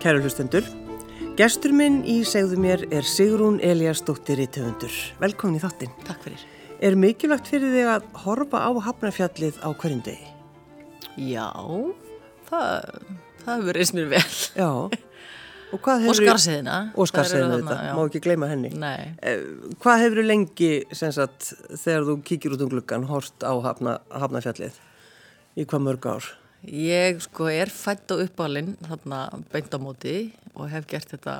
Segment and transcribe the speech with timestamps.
[0.00, 0.64] Kæru hlustendur,
[1.38, 4.94] gestur minn í segðu mér er Sigrún Eliasdóttir í töfundur.
[5.20, 5.92] Velkomin í þáttinn.
[6.06, 6.44] Takk fyrir.
[6.80, 10.30] Er mikilvægt fyrir þig að horfa á hafnafjallið á hverjum degi?
[11.20, 11.50] Já,
[12.48, 12.88] það,
[13.44, 14.24] það hefur reist mér vel.
[14.56, 14.70] Já.
[15.70, 16.78] Og, hvað Og hefurðu- skarsiðina.
[16.98, 18.70] Og skarsiðina þetta, má ekki gleyma henni.
[18.74, 19.12] Nei.
[19.22, 19.44] Eh,
[19.84, 24.80] Hvað hefur lengi, sem sagt, þegar þú kíkir út um gluggan, hort á hafna, hafnafjallið?
[25.60, 26.30] Í hvað mörg ár?
[26.68, 29.20] Ég sko er fætt á uppalinn þarna
[29.52, 30.16] beint á móti
[30.52, 31.38] og hef gert þetta,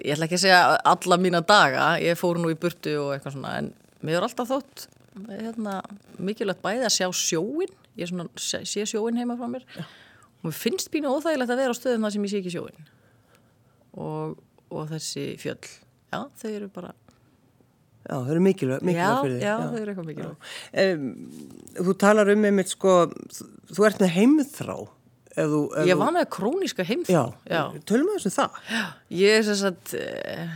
[0.00, 3.36] ég ætla ekki að segja alla mína daga, ég fór nú í burtu og eitthvað
[3.36, 3.70] svona, en
[4.02, 4.86] mér er alltaf þótt
[5.28, 5.76] hérna,
[6.18, 9.84] mikilvægt bæði að sjá sjóin, ég svona sé sjóin heima frá mér Já.
[9.84, 12.90] og mér finnst pínu óþægilegt að vera á stöðum þar sem ég sé ekki sjóin
[13.92, 14.38] og,
[14.72, 15.60] og þessi fjöll,
[16.10, 16.94] já þau eru bara,
[18.02, 19.44] Já, það eru mikilvæg, já, mikilvæg fyrir þig.
[19.46, 20.50] já, þau eru eitthvað mikilvægt.
[20.82, 22.94] Um, þú talar um einmitt sko,
[23.36, 23.46] þú-
[23.86, 24.76] ert með heimþrá.
[25.32, 27.22] Ef þú, ef Ég var með króníska Já, heimþá.
[27.48, 27.62] Já.
[27.88, 28.58] tölum við þessu það.
[29.16, 30.48] Ég er sem sagt, eh,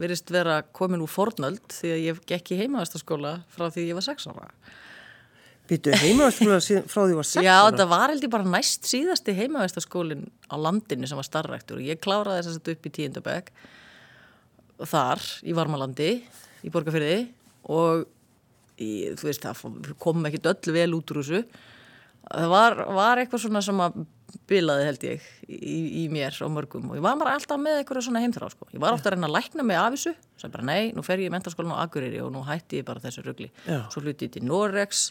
[0.00, 4.02] virðist vera komin úr fornöld því að ég gekk í heimavæstaskóla frá því ég var
[4.02, 4.48] sex ára.
[5.68, 7.70] Býtu heimavæstaskóla síðan- frá því þú var sex Já, ára?
[7.70, 12.00] þetta var held ég bara næst síðasti heimavæstaskólinn á landinu sem var starfræktur og ég
[12.00, 13.46] kláraði þess að upp í tíundabæk
[14.86, 16.10] þar í Varmalandi
[16.66, 17.16] í Borgarfyrði
[17.72, 18.04] og
[18.82, 21.42] í, þú veist, það kom ekki öll vel út úr þessu.
[22.26, 24.00] Það var, var eitthvað svona sem að
[24.50, 26.88] bilaði held ég í, í mér og mörgum.
[26.90, 28.66] Og ég var bara alltaf með eitthvað svona heimþrá sko.
[28.74, 30.14] ég var ofta að reyna að lækna mig af þessu.
[30.42, 33.02] Sem bara nei, nú fer ég í mentaskólan á Akureyri og nú hætti ég bara
[33.02, 33.50] þessu rugli.
[33.64, 33.84] Já.
[33.92, 35.06] svo hluti ég til Norex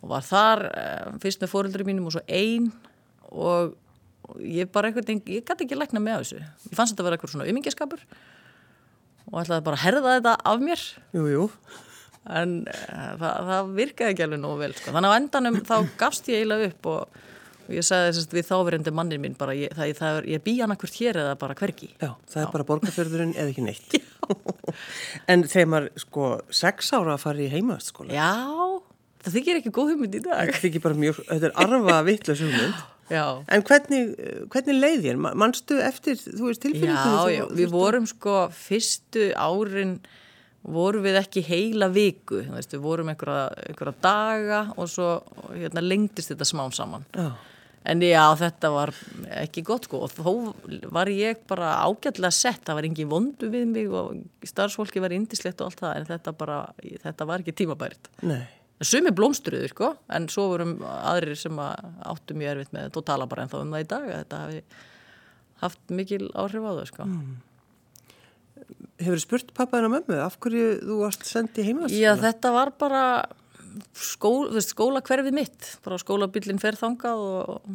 [0.00, 2.72] og var þar eh, fyrst með fóreldri mínum og svo ein.
[3.28, 3.76] Og,
[4.28, 6.42] og ég bara eitthvað ég gæti ekki lækna mig af þessu.
[6.72, 8.04] Ég fannst þetta að vera eitthvað svona umingjaskapur
[9.28, 10.82] og ætlaði bara að herða þetta af mér
[11.16, 11.46] Jú, jú.
[12.38, 14.92] en uh, það, það virkaði ekki alveg nógu vel sko.
[14.96, 17.20] þannig á endanum þá gafst ég eiginlega upp og,
[17.68, 20.44] og ég sagði þess að við þáverandi mannir mín bara ég, það, það er, ég
[20.48, 23.98] bý hann akkurt hér eða bara hvergi Já, það er bara borgarfjörðurinn eða ekki neitt.
[25.32, 26.28] en þegar maður sko
[26.64, 28.30] sex ára að fara í heimavæstaskóla, já,
[29.24, 32.44] það þykir ekki góð hugmynd í dag er ekki bara mjög, þetta er arfa vittlega
[32.44, 32.78] hugmynd.
[33.10, 34.14] já, En hvernig,
[34.52, 35.16] hvernig leið þér?
[35.24, 37.18] Ma- Manstu eftir, þú veist, tilfinningum?
[37.32, 39.98] já, já við vorum sko fyrstu árin
[40.68, 45.22] vorum við ekki heila viku þú veist, við vorum einhverja, daga og svo
[45.54, 47.30] hérna, lengdist þetta smám saman Já,
[47.88, 48.90] En já, þetta var
[49.38, 50.32] ekki gott sko og þó
[50.92, 55.62] var ég bara ágætlega sett, það var engin vondu við mig og starfsfólki var indislegt
[55.62, 56.58] og allt það en þetta bara,
[57.06, 58.10] þetta var ekki tímabært.
[58.26, 58.42] nei.
[58.78, 63.06] Sumi blómstruður sko, en svo vorum aðrir sem að áttu mjög erfitt með þetta og
[63.08, 64.60] tala bara ennþá um það í dag þetta hafi
[65.64, 67.06] haft mikil áhrif á það sko.
[68.98, 72.22] Hefur spurt pappa hennar mömmu af hverju þú varst sendið Já, heimavæstaskóla?
[72.22, 73.02] þetta var bara
[73.98, 77.68] skóla, skóla hverfið mitt, bara skólabillin fer þangað og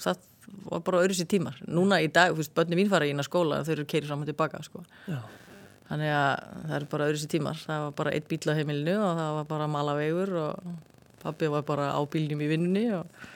[0.00, 0.24] það
[0.68, 1.60] var bara öðru sér tímar.
[1.68, 4.10] Núna í dag, þú veist, börni mín fara í eina skóla og þau eru keirið
[4.10, 4.84] fram og tilbaka, sko.
[5.08, 5.20] Já.
[5.88, 6.32] Þannig að
[6.68, 7.60] það er bara öðru sér tímar.
[7.64, 10.70] Það var bara eitt bíl á heimilinu og það var bara malavegur og
[11.22, 13.28] pabbi var bara á bílnum í vinnunni og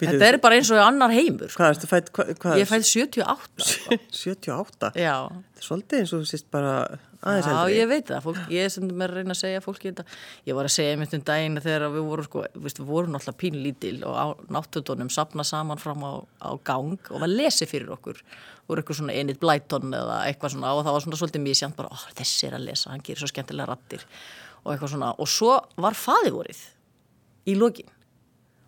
[0.00, 1.50] Þetta er bara eins og annar heimur.
[1.50, 1.62] Sko.
[1.62, 3.66] Hvað ertu fætt, hvað, hvað Ég fæði 78.
[3.70, 3.98] Sko.
[4.20, 4.92] 78?
[4.98, 5.16] Já.
[5.30, 6.72] Það er svolítið eins og þú sést bara
[7.24, 7.76] aðeins Já, eldri.
[7.78, 10.04] ég veit það, fólk, ég er sem er að reyna að segja fólki þetta,
[10.48, 13.94] ég var að segja mitt um daginn þegar við vorum sko, við vorum náttúrulega pínlítil
[14.08, 16.12] og á náttutónum sapna saman fram á,
[16.44, 18.20] á gang og var lesið fyrir okkur,
[18.68, 21.96] voru eitthvað svona Enid Blyton eða eitthvað svona og það var svona svolítið mísjönd bara,
[21.96, 24.04] ó, þessi er að lesa, hann gerir svo skemmtilega rattir
[24.64, 26.60] og eitthvað svona og svo var faðivorið
[27.48, 27.88] í lokin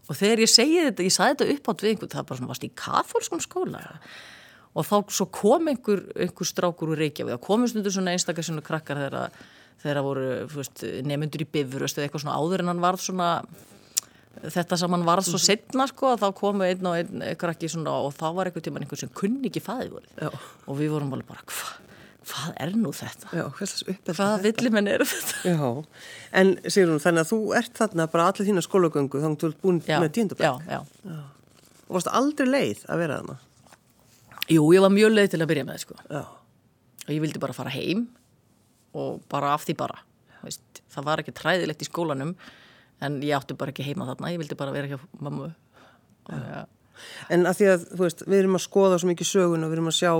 [0.07, 2.41] og þegar ég segi þetta, ég saði þetta upp átt við einhvern, það var bara
[2.41, 3.85] svona, varst í katholskum skóla?
[4.77, 8.65] Og þá svo kom einhver, einhver strákur úr Reykjavík, það komið stundur svona einstakar svona
[8.65, 9.39] krakkar þegar,
[9.83, 10.27] þegar voru
[11.09, 13.31] nefndur í bifurust eða eitthvað svona áður en hann varð svona
[14.53, 18.15] þetta sem hann varð svo setna sko þá komu einn og einn krakki svona og
[18.17, 20.31] þá var einhvern tíman einhver sem kunni ekki fæði voru
[20.67, 21.71] og við vorum alveg bara hva,
[22.27, 23.31] hvað er nú þetta?
[23.37, 23.45] Já,
[24.11, 25.53] Hvaða villimenn eru þetta?
[25.53, 25.71] Já,
[26.41, 29.81] en Sigrún, þannig að þú ert þarna bara allir þína skólagöngu að þú ert búin
[29.87, 31.19] Já, með tíundabæk já, já.
[31.87, 33.39] og varst aldrei leið að vera þarna.
[34.57, 36.23] Jú, ég var mjög leið til að byrja með sko Já,
[37.07, 38.07] og ég vildi bara fara heim
[38.97, 40.03] og bara af því bara
[40.47, 40.63] Veist,
[40.95, 42.35] það var ekki træðilegt í skólanum
[43.03, 46.63] en ég átti bara ekki heima þarna ég vildi bara vera hjá mammu og, ja.
[47.33, 49.79] En að því að, þú veist, við erum að skoða svo mikið sögun og við
[49.79, 50.13] erum að sjá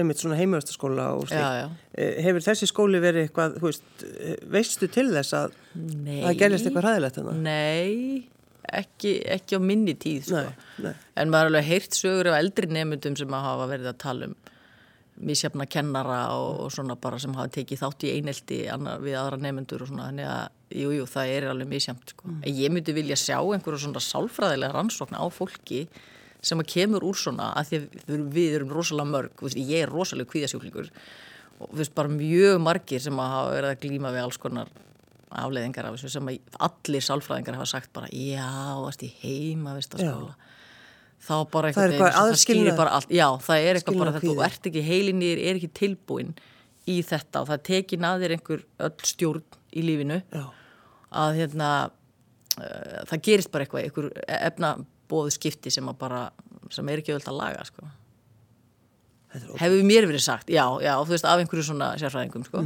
[0.00, 1.64] einmitt svona heimavæstaskóla og Já, já.
[1.68, 2.20] slíkt.
[2.26, 4.04] Hefur þessi skóli verið eitthvað, þú veist,
[4.56, 7.34] veistu til þess að það gerðist eitthvað ræðilegt þarna?
[7.44, 8.28] Nei,
[8.80, 10.44] ekki, ekki á minni tíð sko.
[10.46, 10.94] Nei, nei.
[11.20, 14.30] en maður er alveg heyrt sögur af eldri nefndum sem að hafa verið að tala
[14.30, 14.38] um
[15.20, 18.60] misjafna kennara og, og svona bara sem hafa tekið þátt í einelti
[19.04, 22.30] við aðra nefnendur og svona þannig að jú, jú, það er alveg misjamt sko.
[22.30, 25.82] en ég myndi vilja sjá einhverju svona sálfræðilega rannsókn á fólki
[26.42, 27.80] sem að kemur úr svona að því
[28.36, 30.90] við erum, rosalega mörg, veist, ég er rosalega kvíðasjúklingur
[31.60, 34.70] og veist, bara mjög margir sem að hafa verið að glíma við alls konar
[35.30, 38.48] afleðingar af þessu sem að allir sálfræðingar hafa sagt bara já,
[38.82, 39.92] varst í heima, veist
[41.20, 43.10] þá bara Það er eitthvað það aðskilnað- skýrir bara allt.
[43.12, 46.30] Já, það er eitthvað bara þetta, þú ert ekki heilinir, er ekki tilbúin
[46.88, 49.42] í þetta og það tekin að þér einhver öll stjórn
[49.76, 50.44] í lífinu Já.
[51.12, 51.68] að hérna
[52.56, 54.08] uh, það gerist bara eitthvað, einhver
[55.10, 56.30] efnabóðu skipti sem að bara
[56.70, 57.86] sem er ekki öll að laga sko.
[59.60, 62.62] Hefur mér verið sagt, já, já, þú veist af einhverju svona sérfræðingum sko.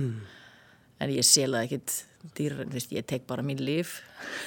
[1.01, 1.95] en ég selaði ekkit
[2.39, 3.99] dýr, þú veist, ég tek bara mín líf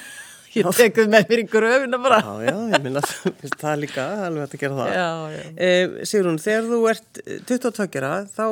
[0.58, 3.02] ég tek þau með mér í gröfina bara Já, já, ég minna
[3.60, 4.94] það er líka alveg hægt að gera það.
[4.96, 5.44] já, já.
[5.68, 7.22] Eh, Sigrún, þegar þú ert
[7.52, 8.46] 22 ára, þá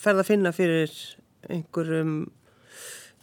[0.00, 0.94] ferð að finna fyrir
[1.52, 2.14] einhverjum,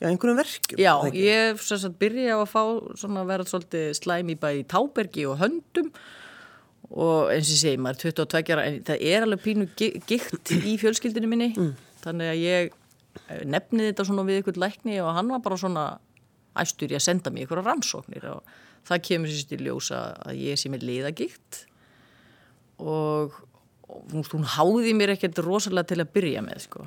[0.01, 0.79] já, einhverjum verkjum.
[0.81, 2.61] Já, ég sagt byrja á að fá
[2.99, 5.91] svona verða svolítið slæmi bæ í tábergi og höndum.
[6.93, 9.95] Og eins og ég segi, maður er 22 ára en það er alveg pínu gi-
[10.09, 11.51] gikt í fjölskyldinu minni.
[12.03, 12.73] Þannig að ég
[13.29, 15.85] eh, nefni þetta svona við ykkur lækni og hann var bara svona
[16.59, 18.27] æstur í að senda mig ykkur rannsóknir.
[18.35, 18.43] Og
[18.85, 21.63] það kemur sérst í ljósa að ég sé með liðagikt.
[22.83, 23.33] Og,
[23.89, 26.85] og hún, háði mér ekkert rosalega til að byrja með sko.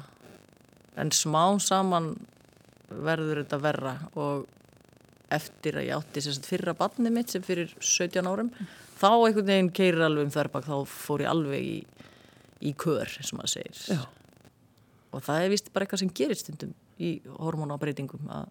[1.01, 2.13] En smám saman
[2.91, 4.47] verður þetta verra og
[5.35, 8.51] eftir að ég átti sagt fyrra barni mitt sem fyrir 17 árum
[9.01, 11.77] þá einhvern veginn keirir alveg um þarbak þá fór ég alveg í,
[12.71, 14.05] í kör sem maður segir Já.
[15.11, 17.11] og það er vist bara eitthvað sem gerir stundum í
[17.43, 18.47] hormonabreitingum að,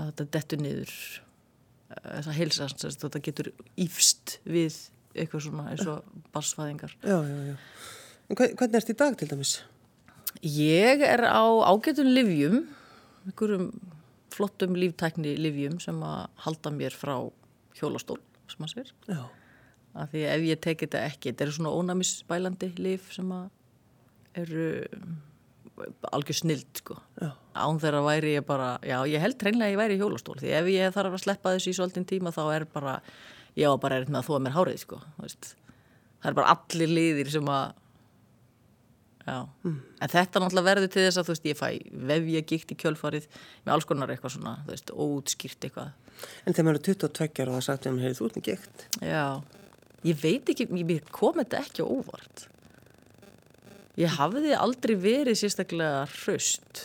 [0.00, 3.52] að þetta dettur niður eh, það heilsast, sem sagt, þetta getur
[3.84, 4.80] ífst við
[5.18, 7.54] eitthvað svona eins og barsfæðingar Já, já, já.
[8.28, 9.52] En hve- hvernig ert í dag til dæmis?
[10.44, 12.58] Ég er á ágætun livjum,
[13.28, 13.68] einhverjum
[14.34, 17.14] flottum líftækni livjum sem að halda mér frá
[17.78, 18.18] hjólastól,
[18.50, 18.92] sem að sér.
[19.08, 19.22] Já.
[19.98, 23.48] Af því ef ég teki þetta ekki, þetta eru svona ónæmisbælandi liv sem að
[24.38, 24.68] eru
[26.10, 26.98] algjör snild, sko.
[27.22, 27.32] Já.
[27.58, 30.38] Án þeirra væri ég bara, já, ég held hreinlega að ég væri í hjólastól.
[30.40, 32.98] Því ef ég þarf að sleppa þessu í svolítinn tíma þá er bara,
[33.58, 35.00] ég á bara erið með að þóa mér hárið, sko.
[35.18, 37.78] Það er bara allir liðir sem að
[39.28, 39.36] Já,
[39.66, 41.68] en þetta náttúrulega verður til þess að þú veist, ég fæ
[42.08, 43.26] vefja gikt í kjölfarið
[43.66, 45.90] með alls konar eitthvað svona, þú veist, óutskýrt eitthvað.
[46.46, 48.84] En þegar maður er 22 ára og það sagt um, heyrðu, þú ert með gikt.
[49.04, 49.24] Já,
[50.08, 52.46] ég veit ekki, ég kom þetta ekki óvart.
[53.98, 56.84] Ég hafði aldrei verið sérstaklega hraust.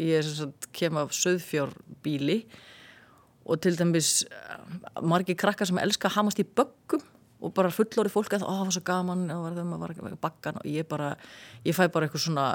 [0.00, 2.40] Ég er sem sagt, kem af söðfjárbíli
[3.46, 4.64] og til dæmis eh,
[5.04, 7.04] margir krakkar sem elska hamast í böggum
[7.46, 10.60] og bara fullóri fólk að það var svo gaman og var að var bakkan.
[10.62, 11.12] Og ég bara,
[11.66, 12.48] ég fæ bara eitthvað svona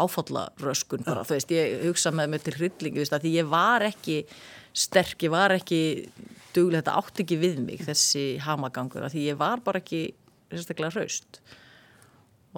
[0.00, 2.54] áfalla röskun bara, þú veist, ég hugsa með mig til
[3.18, 4.20] að því ég var ekki
[4.70, 5.80] sterk, ég var ekki
[6.54, 10.04] duglega, þetta átti ekki við mig, þessi hamagangur, því ég var bara ekki
[10.50, 11.40] sérstaklega hraust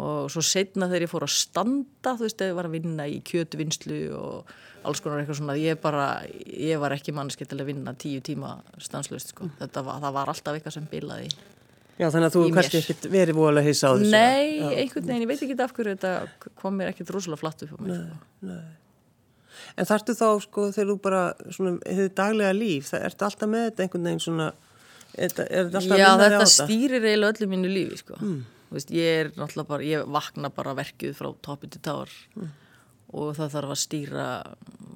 [0.00, 3.06] og svo setna þegar ég fór að standa þú veist, þegar ég var að vinna
[3.10, 4.52] í kjötuvinnslu og
[4.88, 6.06] alls konar eitthvað svona ég bara,
[6.48, 10.32] ég var ekki manneski til að vinna tíu tíma stanslust, sko þetta var, það var
[10.32, 11.28] alltaf eitthvað sem bilaði
[12.00, 12.54] Já, þannig að þú mér.
[12.56, 14.12] kannski ekkert verið voðalega hissa á þessu.
[14.14, 14.68] Nei, Já.
[14.80, 17.78] einhvern veginn, ég veit ekki af hverju þetta kom mér ekkert rosalega flatt upp á
[17.84, 18.56] mig, sko.
[19.78, 21.20] En þarftu þá, sko, þegar þú bara,
[21.52, 24.48] hefur daglega líf, það ertu alltaf með þetta einhvern veginn svona,
[25.12, 28.18] er er þetta Já, þetta stýrir eiginlega öllu mínu lífi sko.
[28.18, 28.32] Þú
[28.72, 32.12] veist, ég er náttúrulega bara, ég vakna bara verkjuð frá topi til tár
[33.12, 34.28] og það þarf að stýra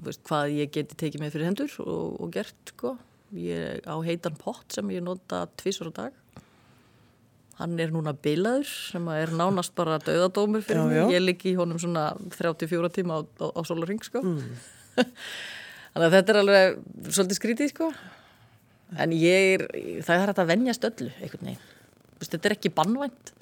[0.06, 2.96] veist, hvað ég geti tekið mig fyrir hendur og, og gert sko.
[3.36, 6.22] ég á heitan pott sem ég nota tvisvar á dag
[7.56, 11.06] hann er núna bilaður sem er nánast bara döðadómur fyrir Já, mig, já.
[11.16, 14.20] ég ligg í honum svona 34 tíma á, á, á sólaring sko.
[15.92, 16.78] þannig að þetta er alveg
[17.08, 17.90] svolítið skrítið sko
[18.94, 19.64] En ég er,
[20.06, 21.62] það er hægt að venjast öllu einhvern veginn.
[22.22, 23.32] Þetta er ekki bannvænt.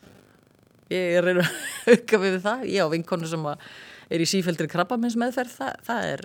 [0.93, 1.41] Ég er að
[1.95, 2.65] auka við það.
[2.73, 5.57] Ég á vinkonu sem er í sífældri krabbamins meðferð.
[5.57, 6.25] Það, það er,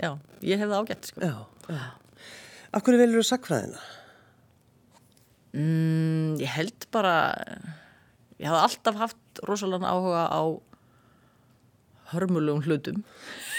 [0.00, 0.10] já,
[0.52, 1.30] ég hef það ágætt, sko.
[1.30, 1.84] Já, já.
[2.70, 3.84] Af hverju velur þú sakfræðina?
[5.50, 7.14] Mm, ég held bara,
[8.38, 10.42] ég hafði alltaf haft rosalega áhuga á
[12.12, 13.02] hörmulegum hlutum.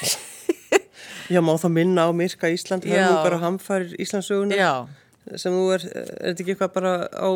[1.31, 4.71] Já, má það minna á Myrka Ísland, hörmungar og hamfærir Íslandsögunar Já,
[5.37, 7.29] sem þú er, er þetta ekki eitthvað bara á,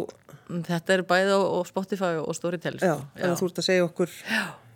[0.70, 3.26] þetta er bæði á, á Spotify og Storytel, já, sko.
[3.28, 4.16] en þú ert að segja okkur,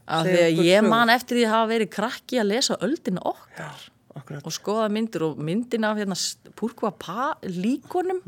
[0.09, 3.25] Af segja því að ég man eftir því að hafa verið krakki að lesa öldina
[3.29, 3.83] okkar.
[4.19, 6.17] akkurat, og skoða myndir og myndin af hérna
[6.57, 8.23] Púrkva Pa líkonum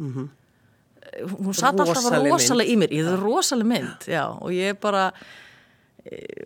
[1.19, 2.03] hún satt alltaf.
[2.05, 5.09] Rosaleg rosalega í mér, ég er rosalega mynd já, og ég bara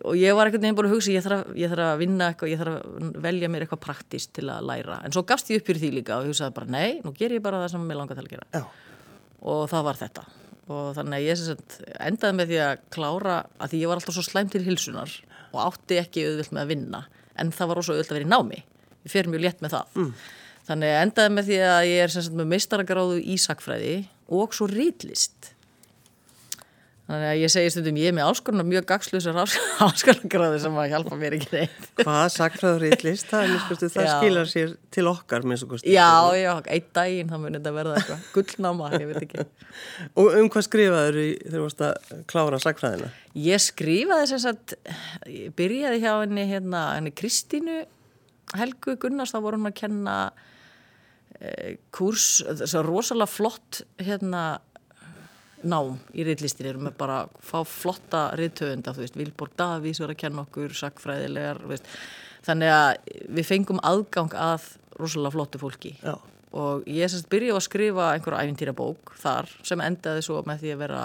[0.04, 2.50] og ég var einhvern veginn bara að hugsa ég þarf, ég þarf að vinna eitthvað,
[2.52, 5.70] ég þarf að velja mér eitthvað praktist til að læra, en svo gafst ég upp
[5.70, 8.00] fyrir því líka og ég hugsaði bara nei, nú ger ég bara það sem mér
[8.02, 8.48] langar til að gera.
[8.52, 8.62] Já,
[9.52, 10.26] og það var þetta.
[10.66, 14.24] Og þannig að ég endaði með því að klára að því ég var alltaf svo
[14.26, 15.12] slæm til hilsunar
[15.52, 17.04] og átti ekki auðvilt með að vinna
[17.38, 18.62] en það var ósvo auðvilt að vera í námi.
[19.06, 19.96] Ég fer mjög létt með það.
[19.96, 20.12] Mm.
[20.66, 23.96] þannig að endaði með því að ég er með meistaragráðu í sakfræði
[24.34, 25.52] og svo rítlist
[27.06, 31.18] Þannig að ég segi stundum, ég er með konar mjög gagslusar áskarlagráði sem að hjálpa
[31.20, 31.84] mér ekki neitt.
[32.00, 33.28] Hvað sakfræður í list?
[33.30, 35.92] Það, skurstu, það skilar sér til okkar minnst og kosti.
[35.94, 39.46] Já, já, einn daginn þá munir þetta verða eitthvað gullnáma, ég veit ekki.
[40.18, 43.14] Og um hvað skrifaður þegar þú varst að klára sakfræðina?
[43.46, 44.76] Ég skrifaði sem sagt,
[45.30, 47.84] ég byrjaði hjá henni, hérna, henni Kristínu
[48.58, 50.20] Helgu Gunnars, þá voru hún að kenna
[51.38, 54.56] eh, kurs, þess að rosalega flott hérna
[55.64, 60.16] nám í riðlistin erum við bara að fá flotta riðtöfunda, þú veist, Vilborg Davís verður
[60.16, 61.90] að kenna okkur, sakfræðilegar veist.
[62.46, 64.70] þannig að við fengum aðgang að
[65.00, 66.14] rosalega flottu fólki Já.
[66.56, 70.74] og ég semst byrjaði að skrifa einhverja æfintýra bók þar sem endaði svo með því
[70.74, 71.02] að vera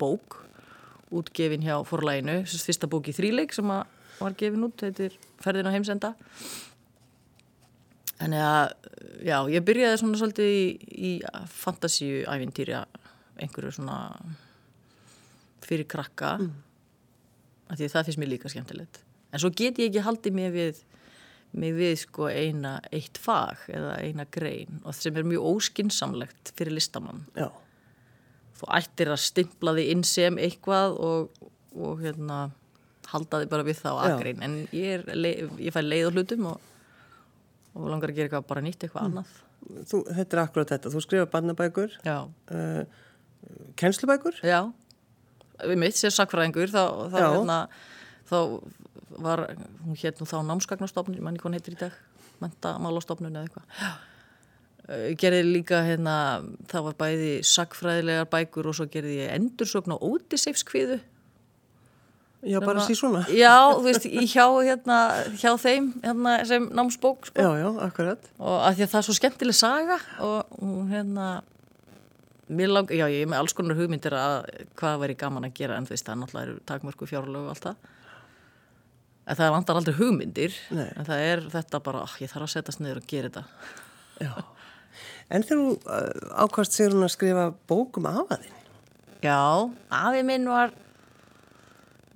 [0.00, 0.40] bók
[1.16, 5.74] útgefin hjá forlæginu, semst fyrsta bók í þríleik sem var gefin út, heitir Ferðin á
[5.74, 6.14] heimsenda
[8.16, 8.70] Þannig að,
[9.28, 10.62] já, ég byrjaði svona svolítið í,
[10.96, 11.10] í
[11.52, 12.86] fantasíu æfintýra
[13.42, 13.98] einhverju svona
[15.66, 16.36] fyrir krakka.
[16.40, 16.52] Mm.
[17.66, 19.00] af því það finnst mér líka skemmtilegt.
[19.34, 20.84] En svo get ég ekki haldið mér við
[21.56, 26.76] mig við sko eina eitt fag eða eina grein og sem er mjög óskinsamlegt fyrir
[26.76, 27.24] listamann.
[27.36, 27.48] Já.
[28.56, 31.40] þú ættir að stimpla þig inn sem eitthvað og,
[31.76, 32.38] og hérna
[33.10, 36.46] halda þig bara við það á aðgrein en ég, er, ég fæ leið og hlutum
[36.52, 36.70] og,
[37.76, 39.10] og langar að gera eitthvað bara nýtt eitthvað mm.
[39.10, 39.34] annað.
[39.90, 41.98] Þú, Þetta er akkurat þetta, þú skrifa barnabækur.
[42.06, 42.16] Já.
[42.48, 43.04] Uh,
[43.76, 44.40] Kennslubækur?
[44.46, 44.60] Já,
[45.62, 47.58] við mitt sér sakfræðingur þá, þá, hérna,
[48.28, 48.38] þá
[49.16, 49.46] var
[49.84, 51.96] hún hérna þá námskagnastofnun, manni hvað heitir í dag
[52.42, 53.90] mentamálastofnun eða eitthvað.
[55.18, 56.16] Gerði líka hérna
[56.70, 61.00] það var bæði sakfræðilegar bækur og svo gerði ég endursögn á ótisefskviðu
[62.46, 63.20] Já, bara síðan svona.
[63.32, 64.98] Já, þú veist, hjá, hérna,
[65.40, 67.42] hjá þeim hérna, sem námsbók sko.
[67.42, 68.28] Já, já, akkurat.
[68.38, 71.26] Og að því að það er svo skemmtileg saga og hún hérna
[72.46, 74.44] Mér lang, já ég er með alls konar hugmyndir að
[74.78, 77.64] hvað væri gaman að gera en þú veist það er náttúrulega takmörku fjárlögu og allt
[77.64, 77.88] það.
[79.26, 80.86] En það vantar aldrei hugmyndir Nei.
[80.94, 83.72] en það er þetta bara, ah, ég þarf að setjast niður og gera þetta.
[84.22, 84.32] Já,
[85.34, 88.54] en þegar þú uh, ákvæmst sér hún að skrifa bókum afaðinn
[89.24, 90.70] Já, afið minn var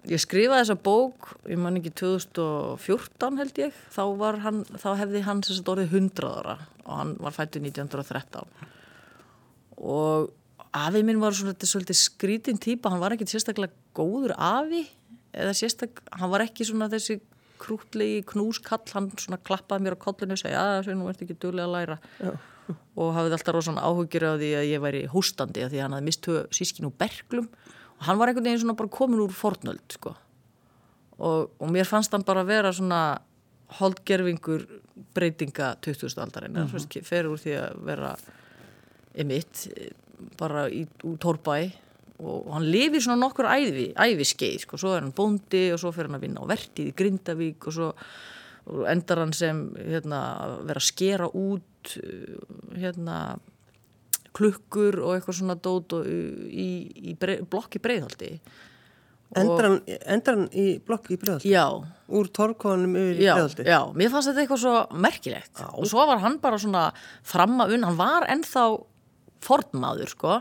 [0.09, 3.81] ég skrifaði þessa bók ég man ekki 2014 held ég.
[3.91, 4.05] Þá,
[4.47, 8.79] hann, þá hefði hann að orðið 100 ára og hann var fættið 1913
[9.81, 10.31] og
[10.77, 14.85] afið minn var svona, svolítið skrítin týpa, hann var ekki sérstaklega góður afi
[15.35, 17.19] eða sérstaklega, hann var ekki svona þessi
[17.61, 21.69] krútlegi knúskall, hann svona klappaði mér á kollinu og segja að nú ert ekki dögulega
[21.69, 22.33] að læra Já.
[22.97, 25.97] og hafið alltaf rosan áhugjur á því að ég væri hústandi að því að hann
[25.99, 29.97] hafði mistu sískin úr berglum og hann var einhvern veginn svona bara komin úr fornöld
[29.99, 30.15] sko
[31.21, 33.21] og, og mér fannst hann bara vera svona
[33.81, 34.65] holdgerfingur
[35.15, 36.23] breytinga 2000.
[36.23, 37.03] aldarinn, mm -hmm.
[37.05, 38.17] fer úr því að vera
[39.19, 39.67] emitt
[40.41, 41.61] bara í, úr Tórbæ
[42.21, 46.09] og hann lifir svona nokkur æfi, æfiskeið sko, svo er hann bóndi og svo fer
[46.09, 47.95] hann að vinna á vertið í Grindavík og svo
[48.71, 50.21] og endar hann sem hérna,
[50.69, 51.95] vera að skera út
[52.77, 53.39] hérna,
[54.37, 56.69] klukkur og eitthvað svona dót og, í,
[57.11, 58.35] í brei, blokki breiðhaldi
[59.31, 59.77] Endar hann,
[60.11, 61.51] endar hann í blokki í breiðhaldi?
[61.53, 61.67] Já
[62.11, 63.67] Úr torkonum yfir já, breiðhaldi?
[63.71, 65.69] Já, mér fannst þetta eitthvað svo merkilegt já.
[65.71, 66.89] og svo var hann bara svona
[67.27, 68.65] fram að unn, hann var ennþá
[69.45, 70.41] fornmaður sko.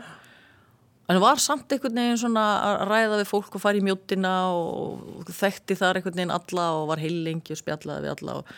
[1.10, 4.34] En það var samt einhvern veginn svona að ræða við fólk og fara í mjóttina
[4.54, 8.52] og þekkti þar einhvern veginn alla og var heilengi og spjallaði við alla og,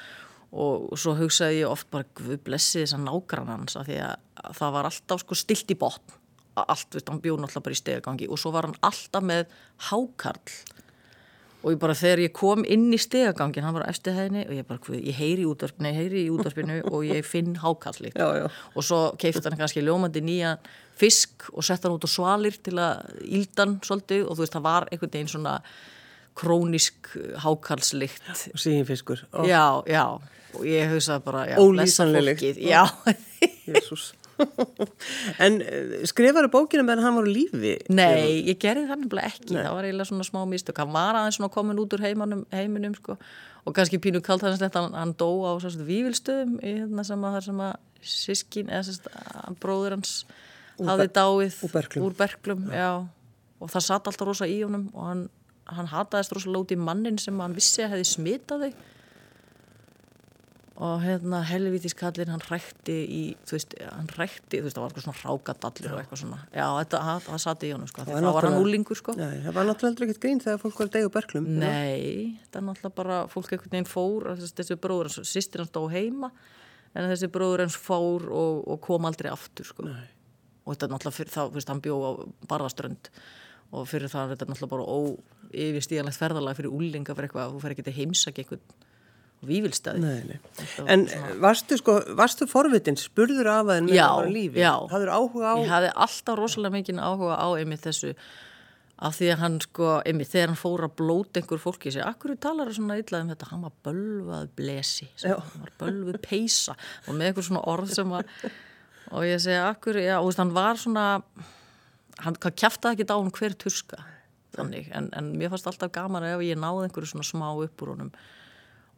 [0.53, 4.53] og svo hugsaði ég oft bara Guð blessi þess að nágrann hans að því að
[4.59, 6.19] það var alltaf sko stilt í botn.
[6.53, 9.55] Allt, veist, hann bjóð náttúrulega bara í stegagangi og svo var hann alltaf með
[9.89, 10.57] hákarl
[11.62, 14.66] og ég bara þegar ég kom inn í stegagangin hann var eftir hæðinni og ég
[14.69, 18.83] bara hvað, ég heyri í útvarpinu, ég heyri í útvarpinu og ég finn hákallit og
[18.83, 20.57] svo keifti hann kannski ljómandi nýja
[20.99, 24.26] fisk og sett hann út á svalir til að íldan svolítið.
[24.26, 25.57] Og þú veist það var einhvern veginn svona
[26.38, 27.12] krónisk
[27.45, 30.07] hákalslikt og síðan fiskur já, já,
[30.57, 32.87] og ég hausaði bara ólýsanlilegt já,
[35.45, 37.75] en eh, skrifaru bókinu meðan hann var úr lífi?
[37.93, 39.63] Nei, ég gerði það nefnilega ekki Nei.
[39.63, 42.95] það var eiginlega svona smá mistök hann var aðeins svona komin út úr heimanum, heiminum
[42.99, 43.17] sko.
[43.63, 47.75] og kannski pínu kalt hans hann, hann dó á vývilstöðum hérna sem að sem að
[48.03, 49.11] sískin eða sérst,
[49.63, 50.23] bróður hans
[50.83, 52.91] hafði dáið úr berglum, úr berglum já.
[53.63, 55.27] og það satt alltaf rosa í honum og hann,
[55.71, 58.73] hann hataðist rosa lóti mannin sem hann vissi að hefði smitaði
[60.83, 64.93] og hérna helvitis kallin hann rækti í, þú veist, hann rækti þú veist, það var
[64.93, 68.27] eitthvað svona rákadallir og eitthvað svona já, þetta, það, það sati í honum sko þá
[68.27, 71.12] var hann úlingur sko Nei, það var náttúrulega ekkert grín þegar fólk var að degja
[71.19, 71.47] berglum.
[71.61, 76.33] Nei, það er náttúrulega bara fólk einhvern veginn fór, þessi, bróður sýstir hans dó heima
[76.97, 79.87] en þessi bróður hans fór og, og kom aldrei aftur sko.
[79.87, 80.09] Nei.
[80.65, 82.11] og þetta er náttúrulega fyrir þá, þú veist, hann bjó á
[82.51, 83.12] barðaströnd
[83.73, 84.97] og fyrir það er þetta náttúrulega bara
[85.53, 88.82] óyfirstíðanlegt ferðalag fyrir úlinga fyrir eitthvað, þú fer ekki til heimsæk einhvern
[89.49, 90.01] vívilstæði.
[90.03, 90.87] Nei, nei.
[90.93, 91.05] En
[91.43, 94.63] varstu sko, varstu forvitin, spurður af að henn með Já, það var lífi?
[94.63, 94.73] já.
[94.93, 95.55] Hafður áhuga á?
[95.63, 98.13] Ég hafði alltaf rosalega mikið áhuga á einmitt þessu
[99.03, 102.37] af því að hann sko, einmitt þegar hann fór að blóta einhver fólki sér, akkur
[102.39, 105.35] talar það svona illa um þetta, hann var bölvað blesi, Já.
[105.43, 106.77] hann var bölvuð peisa
[107.09, 108.29] og með einhver svona orð sem var
[109.11, 111.07] og ég segi akkur, já, og þú veist, hann var svona
[112.23, 113.99] hann kæftaði ekki á hann hver tuska
[114.55, 117.95] þannig, en, en mér fannst alltaf gaman ef ég náði einhverju svona smá upp úr
[117.97, 118.13] honum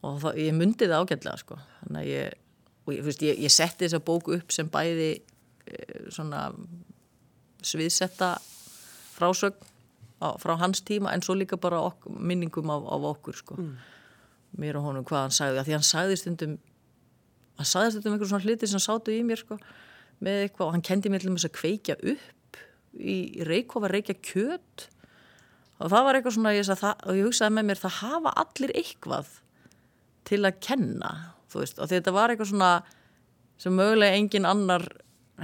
[0.05, 2.41] og það, ég myndi það ágætlega sko, þannig að ég
[2.93, 6.49] ég, ég, ég setti þessa bóku upp sem bæði eh, svona
[7.65, 8.35] sviðsetta
[9.15, 9.57] frásögn
[10.21, 13.59] á, frá hans tíma en svo líka bara ok, minningum af, af okkur sko.
[14.55, 16.59] mér og honum hvað hann sagði að því hann sagði stundum
[17.59, 19.59] hann sagði stundum einhver svona hluti sem sátu í mér sko,
[20.23, 22.61] með eitthvað og hann kendi mér til þess að kveikja upp
[22.95, 24.89] í reykhofa reykja kjöt.
[25.83, 28.33] Og það var eitthvað svona ég sagði, það, og ég hugsaði með mér það hafa
[28.45, 29.33] allir eitthvað
[30.29, 31.15] til að kenna
[31.53, 32.75] þú veist, og þetta var eitthvað svona
[33.61, 34.87] sem mögulega engin annar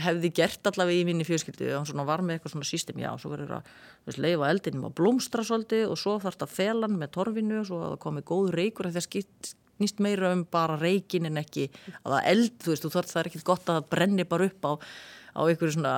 [0.01, 3.33] hefði gert allavega í minni fjölskyldu og hann var með eitthvað svona system, já, svo
[3.33, 3.71] verður að
[4.07, 7.81] veist, leifa eldinum að blómstra svolítið og svo þarf þetta felan með torfinu og svo
[7.81, 11.71] að það komi góð reykur að það nýst meira um bara reykin en ekki
[12.03, 14.49] að það eld, þú veist, þú þarf það er ekkert gott að það brenni bara
[14.51, 15.95] upp á, á einhverju svona,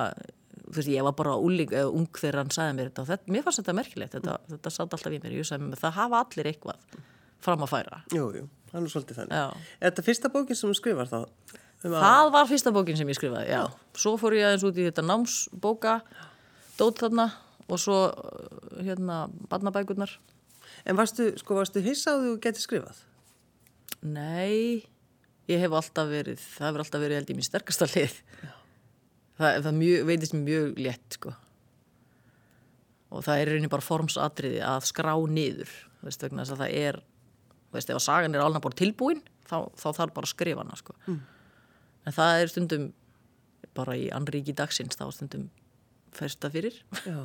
[0.63, 3.35] þú veist, ég var bara úling, eða ung þegar hann sagði mér þetta og þetta,
[3.35, 6.21] mér fannst þetta merkilegt, þetta, þetta satt alltaf í mér, ég sagði mér, það hafa
[6.23, 6.99] allir eitthvað
[7.43, 7.99] fram að færa.
[8.15, 9.37] Jú, jú, hann er svolítið þannig.
[9.37, 9.77] Já.
[9.79, 11.19] Er þetta fyrsta bókin sem þú skrifar þá?
[11.83, 13.63] Um að- Það var fyrsta bókin sem ég skrifaði, já.
[13.99, 15.95] Svo fór ég aðeins út í þetta námsbóka,
[16.79, 17.25] dót þarna
[17.69, 19.17] og svo uh, hérna
[19.51, 20.13] barnabækurnar.
[20.85, 22.97] En varstu, sko, varstu hissa á því þú getur skrifað?
[24.03, 24.83] Nei,
[25.47, 28.15] ég hef alltaf verið, það hefur alltaf verið held í mín sterkasta lið.
[29.39, 31.31] Það, það mjög, veitist mjög létt, sko.
[33.13, 35.71] Og það er rauninni bara formsatriði að skrá niður,
[36.03, 36.99] veist, vegna þess að það er,
[37.73, 40.77] veist, ef að sagan er alveg bara tilbúin, þá, þá þarf bara að skrifa hana,
[40.79, 40.95] sko.
[42.03, 42.87] En það er stundum,
[43.77, 45.49] bara í anríki dagsins, þá stundum
[46.13, 46.77] fyrsta fyrir.
[47.07, 47.19] Já.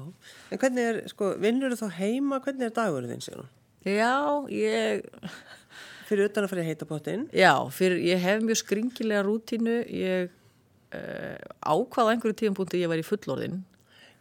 [0.52, 3.54] En hvernig er, sko, vinnur þú þá heima, hvernig er dagurinn þinn, hún?
[3.88, 4.14] Já,
[4.52, 5.04] ég,
[6.08, 7.26] Fyrir utan að fara í heita pottin?
[7.36, 10.30] já, fyrir, ég hef mjög skringilega rútínu, ég
[10.96, 13.58] uh, ákvaða einhverju tíðanbúndi ég var í fullorðin.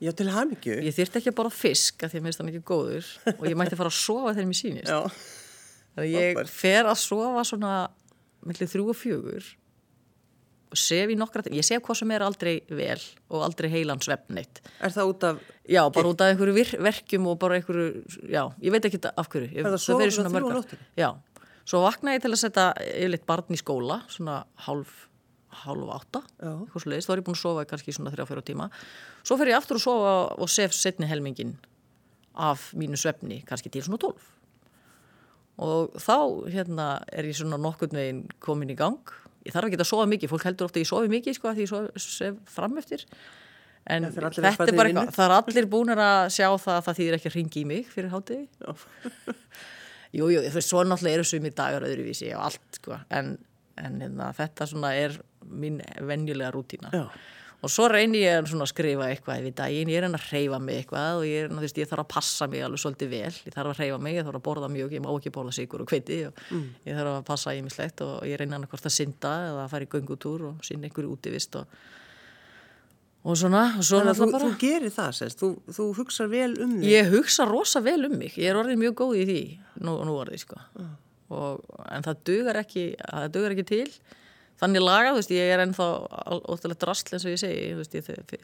[0.04, 0.76] Já, til hamingju.
[0.86, 3.56] Ég þyrfti ekki borða fisk að því að mér finnst hann ekki góður og ég
[3.58, 4.92] mætti fara að sofa þegar mér sýnist.
[4.92, 5.00] Já.
[5.98, 7.72] Þannig að ég fer að sofa svona
[8.46, 9.48] mellið þrjú og fjögur
[10.68, 11.58] og sef í nokkra tíma.
[11.58, 13.00] Ég sef hvað sem er aldrei vel
[13.32, 14.60] og aldrei heilan svefnitt.
[14.84, 18.76] Er það út af, Já, bara út af einhverju verkjum og bara einhverju, já, ég
[18.76, 19.50] veit ekki af hverju.
[19.56, 20.60] Ég, það það í svona þrjú á mörg ár.
[20.60, 20.88] nóttunni?
[21.00, 21.10] Já,
[21.68, 24.94] svo vakna ég til að setja yfirleitt barn í skóla, svona hálf,
[25.64, 28.46] hálf átta, eitthvað svo leiðist, þá er ég búin að sofa kannski svona þrjá, fjóra
[28.52, 28.70] tíma.
[29.24, 31.56] Svo fer ég aftur að sofa og sef setni helmingin
[32.38, 34.34] af mínu svefni, kannski til svona tólf.
[35.58, 36.18] Og þá,
[36.54, 39.14] hérna, er ég svona nokkurn veginn komin í gang.
[39.48, 41.60] Ég þarf ekki að sofa mikið, fólk heldur ofta að ég sofi mikið, sko, að
[41.62, 43.06] því ég sef fram eftir.
[43.88, 46.98] En farnir er í bara eitthvað, það er allir búinir að sjá það að það
[47.00, 48.48] þýðir ekki að ringi í mig fyrir hátegi.
[48.60, 48.72] já,
[50.18, 53.34] Jú, jú, þú veist, svo náttúrulega eru sumir dagar öðruvísi og allt, sko, en,
[53.80, 55.18] en hérna, þetta svona er
[55.48, 56.92] mín venjulega rútína.
[56.96, 57.08] Já.
[57.66, 60.76] Og svo reynir ég svona að skrifa eitthvað við daginn, ég er að reyfa mig
[60.84, 63.72] eitthvað og ég, þú veist, ég þarf að passa mig alveg svolítið vel, ég þarf
[63.72, 66.20] að reyfa mig, ég þarf að borða mjög, ég má ekki borða sigur og kveiti
[66.28, 66.68] og Mm.
[66.86, 69.64] ég þarf að passa í mig slegt og ég reyna annað hvort að synda eða
[69.66, 71.66] að fara í göngutúr og sinna einhverju útivist og,
[73.26, 76.52] og svona, og svo Þannig að þú, þú gerir það, sérst, þú, þú hugsar vel
[76.62, 76.86] um þig.
[76.94, 79.42] Ég hugsa rosa vel um mig, ég er orðið mjög góð í því,
[79.82, 80.62] nú, nú orðið sko.
[81.34, 83.90] Og, en það dugar ekki, það dugar ekki til.
[84.58, 85.88] Þannig laga, þú veist, ég er ennþá
[86.50, 88.38] ótrúlega drastl eins og ég segi, þú veist,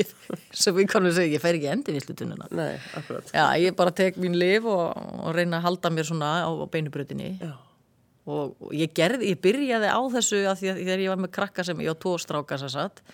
[0.00, 0.14] ég,
[0.62, 2.48] sem við kannum segja, ég fer ekki endin í slutununa.
[2.58, 3.30] Nei, akkurat.
[3.30, 4.88] Já, ég bara tek mín liv og,
[5.22, 7.30] og reyna að halda mér svona á, á beinubröðinni.
[7.46, 11.34] Og, og ég gerði, ég byrjaði á þessu að því að þegar ég var með
[11.38, 13.04] krakka sem ég á tvo stráka sem satt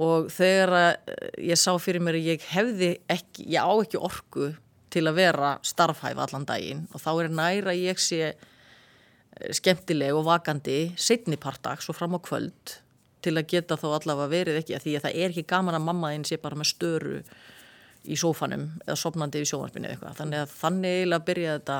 [0.00, 1.14] og þegar að
[1.50, 4.52] ég sá fyrir mér ég hefði ekki, ég á ekki orku
[4.90, 8.48] til að vera starfhæf allan daginn og þá er næra ég sé eh,
[9.56, 12.76] skemmtileg og vakandi setni partags og fram á kvöld
[13.24, 15.86] til að geta þá allavega verið ekki að því að það er ekki gaman að
[15.86, 17.16] mamma þín sé bara með störu
[18.08, 20.18] í sófanum eða sopnandi í sjónvarpinu eða eitthvað.
[20.20, 21.78] Þannig að þannig eiginlega byrjaði þetta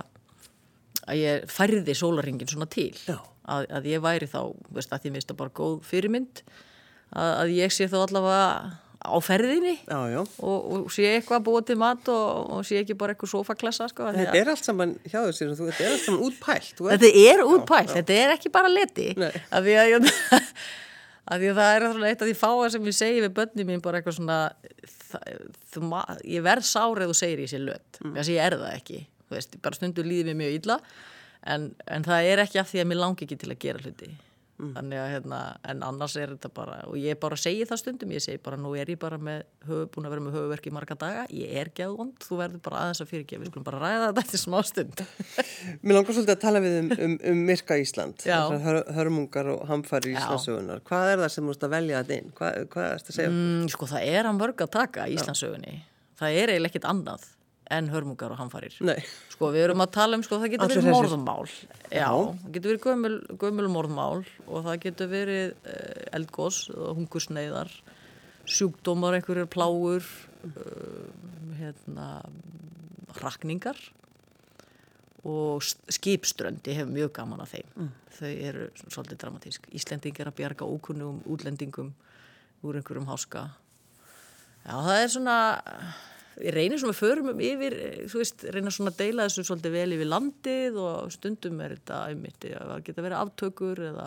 [1.00, 2.92] að ég færði sólaringin svona til.
[3.08, 4.40] Að, að ég væri þá,
[4.76, 6.42] veist, að því minnst það bara góð fyrirmynd
[7.16, 8.44] að, að ég sé þá allavega
[9.00, 10.20] á ferðinni Já, já.
[10.20, 14.10] og, og sé eitthvað búið til mat og, og sé ekki bara eitthvað sofaklassa sko,
[14.16, 16.72] Þetta er allt saman hjá þessu, þetta er allt saman útpælt.
[16.74, 20.10] Ert- Þetta er útpælt, þetta er ekki bara leti af því að,
[21.30, 23.84] að því að það er eitt af því fáa sem ég segi við börni mín
[23.84, 24.40] bara eitthvað svona
[25.10, 25.86] það, þú,
[26.36, 28.18] ég verð sár eða þú segir ég sé löt mm.
[28.20, 30.80] ég er það ekki veist, bara stundur líði mér mjög illa
[31.48, 34.10] en, en það er ekki af því að mér langi ekki til að gera hluti
[34.76, 35.40] þannig að hérna,
[35.72, 38.72] en annars er þetta bara og ég bara segi það stundum, ég segi bara nú
[38.78, 41.72] er ég bara með, höfu, búin að vera með höfuverk í marga daga, ég er
[41.76, 45.04] geðvond, þú verður bara aðeins að fyrirgefa, við skulum bara ræða þetta eftir smá stund
[45.84, 48.26] Mér langar svolítið að tala við um, um, um Myrka Ísland,
[48.64, 50.20] hör, hörmungar og hamfari Já.
[50.20, 50.84] Íslandsögunar.
[50.86, 52.32] Hvað er það sem ert að velja þetta inn?
[52.36, 53.34] Hvað, hvað er þetta að segja?
[53.34, 55.76] Mm, sko það er að mörg að taka í Íslandsögunni.
[56.20, 57.28] Það er eiginlega ekkit annað
[57.70, 58.74] en hörmungar og hamfarir.
[59.30, 61.52] Sko við erum að tala um, sko það getur verið morðmál.
[61.94, 63.12] Já, það getur verið gömul,
[63.44, 67.70] gömul morðmál og það getur verið uh, eldgós, hungursneiðar,
[68.50, 70.06] sjúkdómar, einhverjir pláur,
[70.50, 71.08] uh,
[71.60, 72.10] hérna,
[73.22, 73.78] rakningar
[75.28, 77.66] og s- skipströnd, ég hef mjög gaman af þeim.
[77.76, 77.88] Mm.
[78.20, 79.66] Þau eru svolítið dramatísk.
[79.76, 81.90] Íslendingar að bjarga ókunnum útlendingum
[82.64, 83.42] úr einhverjum háska.
[84.64, 85.36] Já, það er svona,
[86.44, 89.44] ég reynir svona að förum um yfir, eh, þú veist, reynir svona að deila þessu
[89.46, 94.06] svolítið vel yfir landið og stundum er þetta einmitt, já, það geta verið aftökur eða,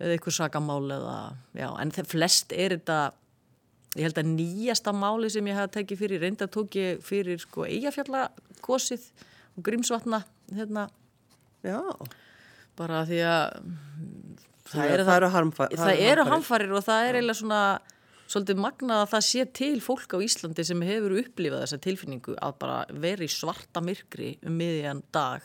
[0.00, 1.18] eða einhver sakamál eða,
[1.54, 2.98] já, en það flest er þetta,
[3.94, 7.68] ég held að nýjasta máli sem ég hef tekið fyrir, reynda tók ég fyrir sko
[7.68, 9.08] eigafjallakosið
[9.54, 10.88] og grímsvatna, hérna,
[11.64, 11.80] Já.
[12.76, 13.62] bara því að
[14.64, 17.58] Það, er, það eru harmfa, það eru hamfarir og það er eiginlega svona
[18.30, 22.56] svolítið magnað að það sé til fólk á Íslandi sem hefur upplifað þessa tilfinningu að
[22.62, 25.44] bara vera í svarta myrkri um miðjan dag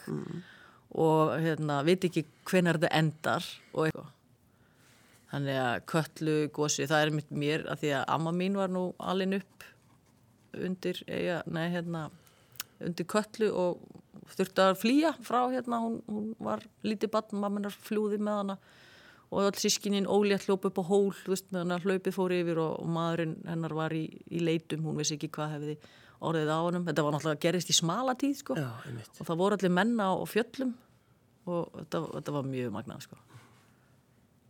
[0.89, 4.15] og hérna, veit ekki hvenar þetta endar og eitthvað.
[5.29, 8.87] Þannig að köllu gósi, það er mitt mér að því að amma mín var nú
[8.97, 9.67] alin upp
[10.57, 12.07] undir, eiga, nei hérna
[12.81, 13.83] undir köllu og
[14.33, 18.57] þurfti að flýja frá hérna, hún, hún var lítið barn, mamminar flúði með hana
[19.29, 22.79] og öll sískinin ólétt hljóp upp á hól, veist, með hana hlaupið fór yfir og,
[22.81, 25.75] og maðurinn hennar var í, í leitum, hún vissi ekki hvað hefði
[26.19, 28.69] orðið á honum, þetta var náttúrulega gerist í smala tíð, sko, Já,
[29.21, 30.73] og það voru allir menna á fjöllum
[31.49, 33.21] og þetta, þetta var mjög magnað, sko.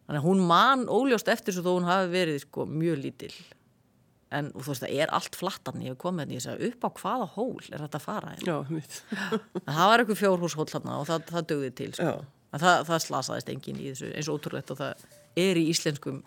[0.08, 3.34] Þannig að hún man óljóst eftir svo þó hún hafi verið, sko, mjög lítil.
[4.34, 6.86] En og þú veist, það er allt flattan, ég hef komið henni, ég sagði, upp
[6.86, 8.50] á hvaða hól er þetta að fara henni?
[8.50, 8.58] Já.
[9.68, 12.10] En það var eitthvað fjórhúshól og það, það dögði til sko.
[12.10, 12.38] Já.
[12.54, 15.08] En það, það slasaðist enginn í þessu eins og ótrúlegt og það
[15.40, 16.22] er í íslenskum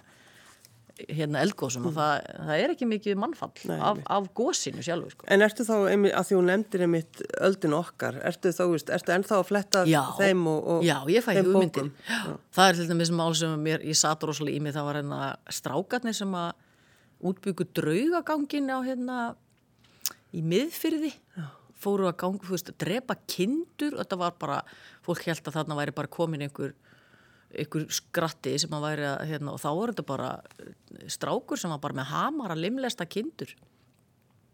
[1.08, 5.26] hérna eldgósum og það, það er ekki mikið mannfall Nei, af, af gósinu sjálfur sko.
[5.32, 8.62] En ertu þá, að því hún nefndir einmitt öldin okkar, ertu þá,
[8.98, 10.02] ertu ennþá að fletta Já.
[10.18, 11.88] þeim og, og Já, ég fæ hugmyndir?
[12.06, 12.20] Já.
[12.58, 15.32] Það er til dæmis mál sem mér, ég satt rosalega í mig það var hérna
[15.58, 16.52] strákarnir sem að
[17.32, 19.18] útbyggu draugagangin á hérna
[20.32, 21.12] í miðfyrði
[21.82, 24.62] fóru að ganga, þú veist, að drepa kindur þetta var bara,
[25.04, 26.74] fólk held að þarna væri bara komin einhver
[27.52, 30.30] einhver skratti sem að væri að hérna, og þá voru þetta bara
[30.62, 30.72] eh,
[31.12, 33.52] strákur sem var bara með hamar að limlesta kindur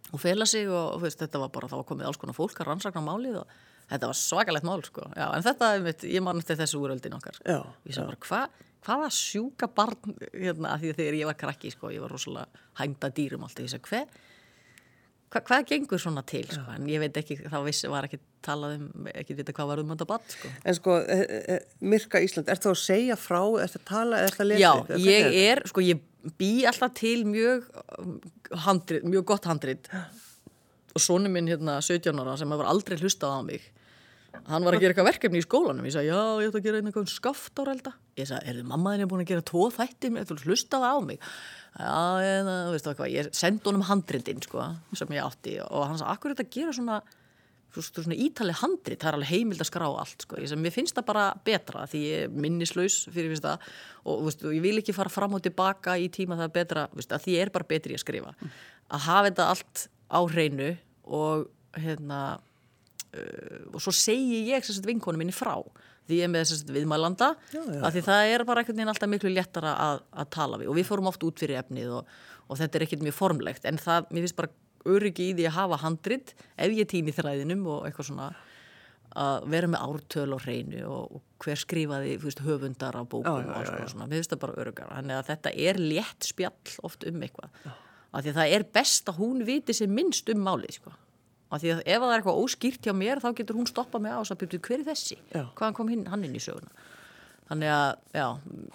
[0.09, 2.71] og fela sig og veist, þetta var bara, þá var komið alls konar fólk að
[2.71, 3.59] rannsakna málið og
[3.91, 5.69] þetta var svakalegt mál sko, já, en þetta,
[6.09, 10.75] ég man eftir þessu úröldin okkar Já, ég sagði bara, hva, hvaða sjúka barn hérna,
[10.81, 13.93] því að þegar ég var krakki sko, ég var rosalega hægda dýrum alltaf, ég sagði,
[13.93, 14.27] hver
[15.33, 18.79] hva, hvað gengur svona til, sko, en ég veit ekki þá vissi, var ekki talað
[18.79, 20.53] um, ekki vita hvað var um þetta barn, sko.
[20.65, 21.59] En sko, e, e,
[21.95, 24.63] Myrka Ísland, ertu þá að segja frá, ertu að tala, ertu að lesa?
[24.65, 25.43] Já, hvernig ég þetta?
[25.47, 28.15] er, sko, ég bý alltaf til mjög um,
[28.67, 29.91] handrit, mjög gott handrit.
[30.97, 33.69] Og sonu minn hérna 17 ára sem hefur aldrei hlustað á mig
[34.49, 35.87] hann var að gera eitthvað verkefni í skólanum.
[35.89, 37.93] Ég sagði, já, ég ætla að gera eitthvað skaftárelda.
[38.19, 40.87] Ég sagði, er þið mamma þín er búin að gera tvo þætti með þú hlustað
[40.87, 41.23] á mig
[41.79, 44.67] já, ég, þú veist það hvað, ég sendi honum handritin sko,
[44.99, 46.99] sem ég átti og hann sagði, akkur er þetta að gera svona
[47.75, 50.39] svo, svo, svona ítalið handrit, það er alveg heimild að skrá allt sko.
[50.41, 53.69] ég sagði, mér finnst það bara betra því ég er minnislaus fyrir fyrst það
[54.09, 57.15] og veist, ég vil ekki fara fram og tilbaka í tíma það er betra, veist,
[57.15, 58.35] að því ég er bara betri að skrifa.
[58.89, 60.71] Að hafa þetta allt á hreinu
[61.05, 65.55] og hérna uh, og svo segi ég sérst vinkonu minni frá
[66.09, 69.13] því ég með sérst viðmælanda Já, já, að því það er bara einhvern veginn alltaf
[69.13, 70.71] miklu léttara að, að tala við.
[70.73, 72.13] Og við fórum oft út fyrir efnið og,
[72.49, 73.69] og þetta er ekkert mjög formlegt.
[73.69, 74.53] En það, mér finnst bara
[74.89, 78.29] öryggi í því að hafa handrit ef ég týni þræðinum og eitthvað svona
[79.19, 83.33] að vera með ártöl á hreinu og, og hver skrifaði veist, höfundar á bókum Já,
[83.41, 87.07] og konar svona, mér finnst það bara öryggar þannig að þetta er létt spjall oft
[87.09, 87.69] um eitthvað.
[88.09, 90.95] Af því að það er best að hún viti sér minnst um málið sko.
[91.49, 94.13] Af því að ef það er eitthvað óskýrt hjá mér þá getur hún stoppað mig
[94.13, 95.17] á og sagt, hver er þessi?
[95.33, 95.45] Já.
[95.57, 96.69] Hvaðan kom hinn, hann inn í söguna?
[97.49, 98.27] Þannig að, já,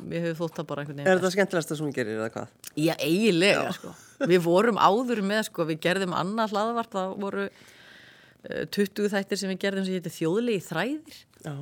[0.02, 1.20] mér hefur þótt það bara einhvern Er veginn.
[1.22, 2.54] þetta skemmtilegast sem hún gerir eða hvað?
[2.82, 3.92] Já, eiginlega, sko.
[4.32, 9.52] Við vorum áður með, sko, við gerðum annað hlaðvart, það voru uh, 20 þættir sem
[9.54, 11.20] við gerðum sem hétti þjóðlegi þræðir.
[11.46, 11.54] Já.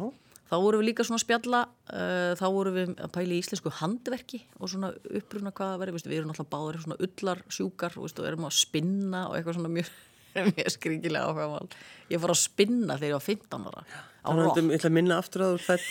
[0.51, 1.59] Þá vorum við líka svona að spjalla,
[1.91, 5.99] uh, þá vorum við að pæla í íslensku handverki og svona uppruna hvað það verið,
[6.07, 9.71] við erum náttúrulega báður svona ullar sjúkar veistu, og erum að spinna og eitthvað svona
[9.75, 9.91] mjög,
[10.51, 11.69] mjög skringilega áhuga mál.
[12.11, 13.85] Ég fór að spinna þegar ég var 15 ára
[14.21, 15.85] Þannig að ég ætla að minna aftur að þú fætt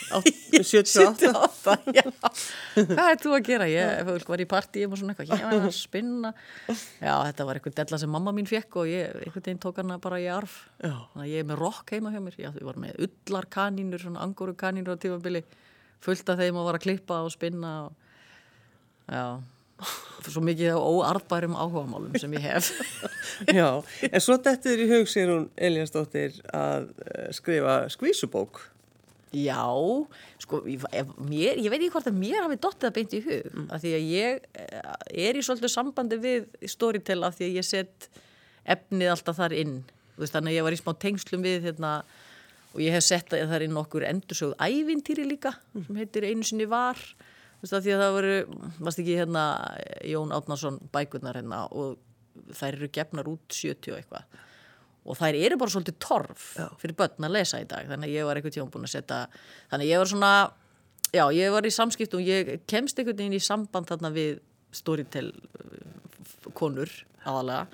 [0.55, 1.31] 78.
[1.35, 2.05] 78, já.
[2.93, 3.65] Hvað er þú að gera?
[3.67, 6.31] Ég fólk, var í partíum og svona eitthvað, ég var að spinna.
[6.71, 9.99] Já, þetta var eitthvað della sem mamma mín fekk og ég einhvern veginn tók hana
[10.03, 10.61] bara í arf.
[10.79, 10.93] Já.
[11.11, 12.37] Þannig að ég er með rock heima hjá mér.
[12.39, 15.43] Já, ég var með ullarkanínur, svona angóru kanínur á tífabili,
[16.07, 19.25] fullt af þeim að var að klippa og spinna og já,
[20.27, 22.71] svo mikið á óarðbærum áhugamálum sem ég hef.
[23.57, 28.61] Já, en svo dettur í hug sér hún Eliasdóttir að eh, skrifa skvísubók.
[29.31, 29.63] Já,
[30.43, 30.83] sko, ég,
[31.23, 33.69] mér, ég veit ekki hvort að mér hafi dottið að beint í hug mm.
[33.71, 34.91] af því að ég eh,
[35.29, 38.09] er í svolítið sambandi við Storytel af því að ég set
[38.75, 39.77] efnið alltaf þar inn
[40.19, 41.93] veist, þannig að ég var í smá tengslum við hérna,
[42.73, 46.67] og ég hef sett að þar inn okkur endursögð ævintýri líka sem heitir einu sinni
[46.69, 46.99] var
[47.61, 48.37] Þú veist, af því að það voru,
[48.81, 49.41] varst ekki hérna
[50.09, 51.99] Jón Átnarsson bækurnar hérna og
[52.57, 54.39] þær eru gefnar út 70 og eitthvað.
[55.01, 56.47] Og þær eru bara svolítið torf
[56.81, 57.85] fyrir börn að lesa í dag.
[57.89, 59.21] Þannig að ég var einhvern tíma búin að setja
[59.69, 60.33] þannig að ég var svona,
[61.13, 64.41] já ég var í samskiptum ég kemst einhvern veginn í samband þarna við
[64.73, 66.89] Storytel uh, konur
[67.27, 67.65] aðalega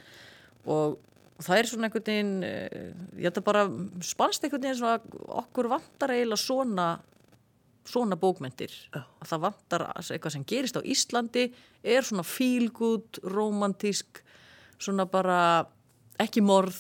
[0.68, 0.98] og
[1.46, 2.88] það er svona einhvern veginn uh,
[3.22, 3.68] ég ætla bara
[4.04, 6.88] spannst einhvern veginn svona okkur vantar eiginlega svona
[7.88, 9.02] svona bókmentir Já.
[9.24, 11.46] að það vantar eitthvað sem gerist á Íslandi
[11.88, 14.22] er svona feel good, romantísk
[14.78, 15.40] svona bara
[16.20, 16.78] ekki morð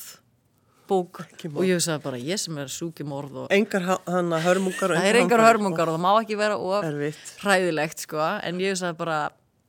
[0.88, 1.64] bók Ekki morð.
[1.64, 5.08] og ég sagði bara ég sem er súki morð og Engar hann að hörmungar það
[5.10, 7.34] er engar hörmungar og það má ekki vera of Erfitt.
[7.44, 9.18] hræðilegt sko en ég sagði bara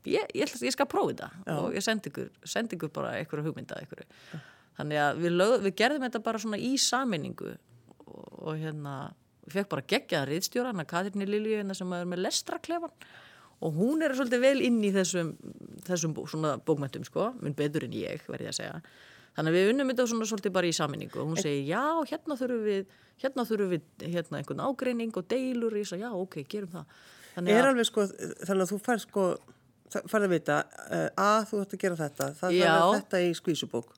[0.07, 3.49] ég, ég, ætla- ég skal prófa þetta og ég sendi ykkur, sendi ykkur bara einhverju
[3.49, 4.05] hugmynda ykkur.
[4.79, 7.51] þannig að við, lög, við gerðum þetta bara svona í saminningu
[8.07, 8.95] og, og hérna
[9.49, 12.95] við fekk bara geggjaða riðstjóra hana Katrinni Lilju hérna sem er með lestraklefan.
[13.65, 15.33] Og hún er svolítið vel inn í þessum,
[15.89, 18.81] þessum bó, svona bókmöntum sko, mun betur en ég verði að segja.
[19.35, 22.37] Þannig að við unnum þetta svona svolítið bara í saminningu og hún segir já, hérna
[22.39, 25.75] þurfum við hérna þurfum við hérna einhvern ágreining og deilur.
[25.75, 26.99] Í þess að já, ok, gerum það.
[27.35, 28.07] Þannig Er að, alveg sko,
[28.47, 29.27] þannig að þú fær sko,
[29.95, 32.67] færð að vita uh, að þú ætti að gera þetta, það Já.
[32.73, 33.95] er þetta í skvísubók.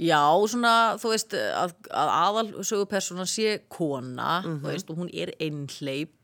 [0.00, 5.34] Já, svona þú veist, að, að aðal sögupersona sé kona þú veist, og hún er
[5.38, 6.16] einhleip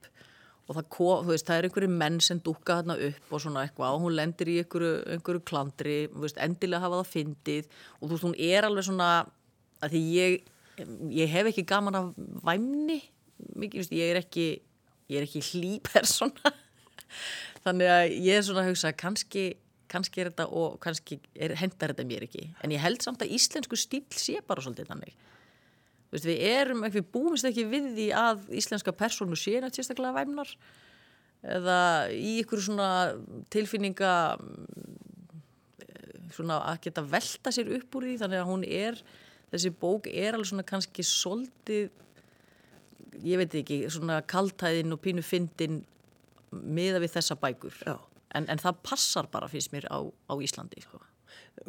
[0.67, 3.97] og það, þú veist, það er einhverju menn sem dúka þarna upp og svona eitthvað
[3.97, 7.69] og hún lendir í einhverju, einhverju klandri þú veist, endilega hafa það fyndið
[8.01, 9.11] og þú veist, hún er alveg svona
[9.85, 10.39] að því ég,
[11.15, 12.09] ég hef ekki gaman af
[12.47, 13.03] væmni
[13.55, 14.49] mikið, þú veist, ég er ekki
[15.11, 16.53] ég er ekki hlý persóna.
[17.67, 19.47] Þannig að ég er svona að hugsa kannski,
[19.93, 22.49] kannski er þetta og kannski er, hendar þetta mér ekki.
[22.65, 25.17] En ég held samt að íslensku stíl sé bara svolítið þannig.
[26.07, 30.15] Þú veist, við erum, við búumst ekki við því að íslenska persónu sé nátt sérstaklega
[30.21, 30.53] væmnar
[31.47, 31.81] eða
[32.15, 32.91] í ykkur svona
[33.53, 34.97] tilfinninga mm,
[36.35, 38.17] svona að geta velta sér upp úr því.
[38.23, 38.99] Þannig að hún er,
[39.53, 41.91] þessi bók er alveg svona kannski svolítið
[43.25, 45.81] ég veit ekki, svona kaltæðin og pínu fyndin
[46.53, 47.77] miða við þessa bækur.
[47.87, 47.97] Já.
[48.35, 51.03] En, en það passar bara finnst mér á, á Íslandi sko.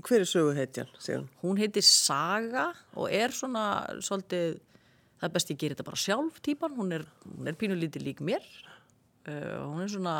[0.03, 1.59] Hver er sögu heitjan, segir hún?
[1.59, 4.59] heitir Saga og er svona svolítið,
[5.19, 7.05] það er best ég gerir þetta bara sjálf típan, hún er,
[7.47, 8.45] er pínulítið lík mér
[9.27, 10.17] uh, hún er svona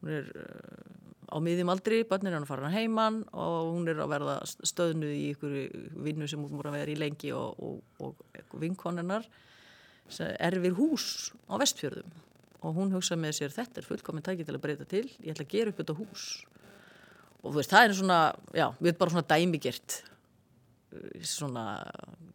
[0.00, 3.90] hún er uh, á miðjum aldri, börnin er hann að fara hann heiman og hún
[3.90, 5.56] er að verða stöðnuð í ykkur
[6.06, 9.26] vinnu sem hún voru að vera í lengi og, og, og vinkonennar
[10.12, 12.14] sem erfir hús á vestfjörðum
[12.62, 15.06] og hún hugsa með sér þetta er fullkomin tæki til að breyta til.
[15.20, 16.26] Ég ætla að gera upp þetta hús.
[17.42, 18.20] Og þú veist, það er svona,
[18.56, 19.96] já, við erum bara svona dæmigert
[20.96, 21.64] uh, svona,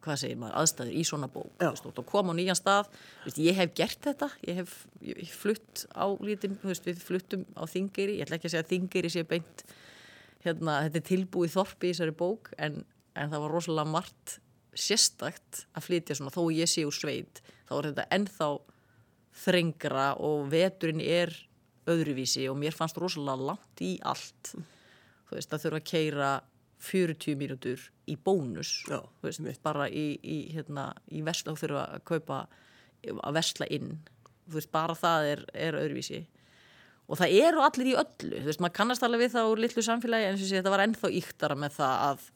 [0.05, 2.91] hvað segir maður, aðstæður í svona bók, þú veist, og koma á nýjan stað.
[3.25, 4.29] Veist, ég hef gert þetta.
[4.47, 4.77] Ég hef
[5.09, 8.67] ég flutt á lítin, þú veist, við fluttum á þingiri, ég ætla ekki að segja
[8.67, 9.65] að þingiri sé beint,
[10.45, 12.83] hérna, þetta er tilbúið þorpi í þessari bók, en,
[13.17, 14.37] en það var rosalega margt
[14.77, 18.47] sérstakt að flytja svona, þó ég sé úr sveit þá er þetta ennþá
[19.37, 21.33] þrengra og veturinn er
[21.89, 24.53] öðruvísi og mér fannst rosalega langt í allt.
[25.29, 26.31] Þú veist, það þurfa að keira
[26.81, 31.87] 40 mínútur í bónus Já, þú veist, bara í, í, hérna, í versla og þurfa
[31.95, 32.43] að kaupa
[33.11, 33.95] að versla inn.
[34.49, 36.21] Þú veist, bara það er, er öðruvísi.
[37.11, 38.37] Og það eru allir í öllu.
[38.37, 41.57] Þú veist, maður kannast alveg við það úr litlu samfélagi en þetta var ennþá íktara
[41.59, 42.29] með það að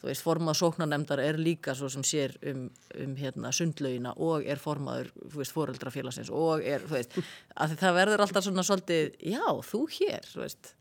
[0.00, 2.66] þú veist, formað sóknanemdar er líka svo sem sér um,
[3.02, 7.18] um hérna, sundlaugina og er formaður, þú veist, foreldrafélagsins og er, þú veist,
[7.62, 10.72] að það verður alltaf svona svolítið, já, þú hér, þú veist,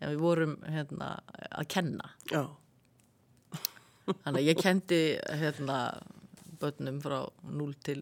[0.00, 1.12] en við vorum hérna
[1.50, 2.14] að kenna.
[2.32, 2.42] Já.
[4.10, 5.02] Þannig að ég kendi
[5.38, 5.76] hérna
[6.60, 8.00] börnum frá 0 til,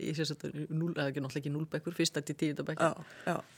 [0.00, 2.64] ég sé að þetta er 0, eða ekki náttúrulega ekki 0 bekkur, fyrsta til 10
[2.64, 3.57] bekkur, Já, já.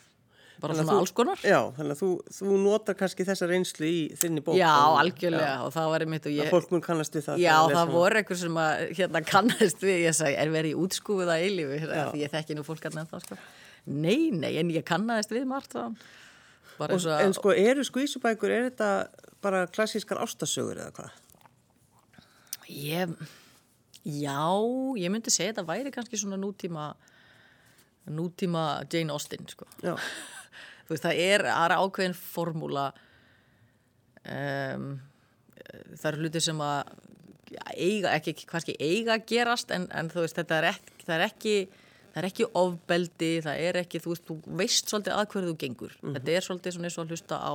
[0.62, 1.42] Bara Þannig að svona þú- alls konar.
[1.44, 4.58] Já, þannig að þú, þú notar kannski þessa reynslu í þinni bók.
[4.60, 4.70] Já,
[5.00, 6.44] algjörlega, og það var einmitt Já, ég...
[6.46, 7.42] að fólk mun kannast við það.
[7.44, 7.94] Já, að það hana.
[7.96, 12.04] voru einhver sem að hérna kannast við, ég sagði, er verið í útskúfuða eilífu, Já.
[12.12, 13.40] því ég þekki nú fólk að nefn það, sko.
[13.90, 15.76] Nei, nei, en ég kannast við margt
[16.80, 18.90] Og, og, en sko, eru skvísubækur, er þetta
[19.44, 21.10] bara klassískar ástasögur eða hvað?
[22.70, 23.12] ég,
[24.06, 24.40] já,
[24.96, 26.94] ég myndi segja þetta væri kannski svona nútíma,
[28.08, 29.66] nútíma Jane Austen, sko.
[29.84, 29.96] Já,
[30.90, 32.88] Þú veist, það er aðra ákveðin formúla,
[34.26, 34.88] um,
[35.94, 36.88] það eru hluti sem að
[37.54, 41.24] já, eiga, ekki, kannski eiga gerast, en, en þú veist, þetta er ekki, það er
[41.28, 41.54] ekki,
[42.00, 45.56] það er ekki ofbeldi, það er ekki, þú veist, þú veist svolítið að hverju þú
[45.62, 45.96] gengur.
[46.08, 47.54] Þetta er svolítið svona eins og að hlusta á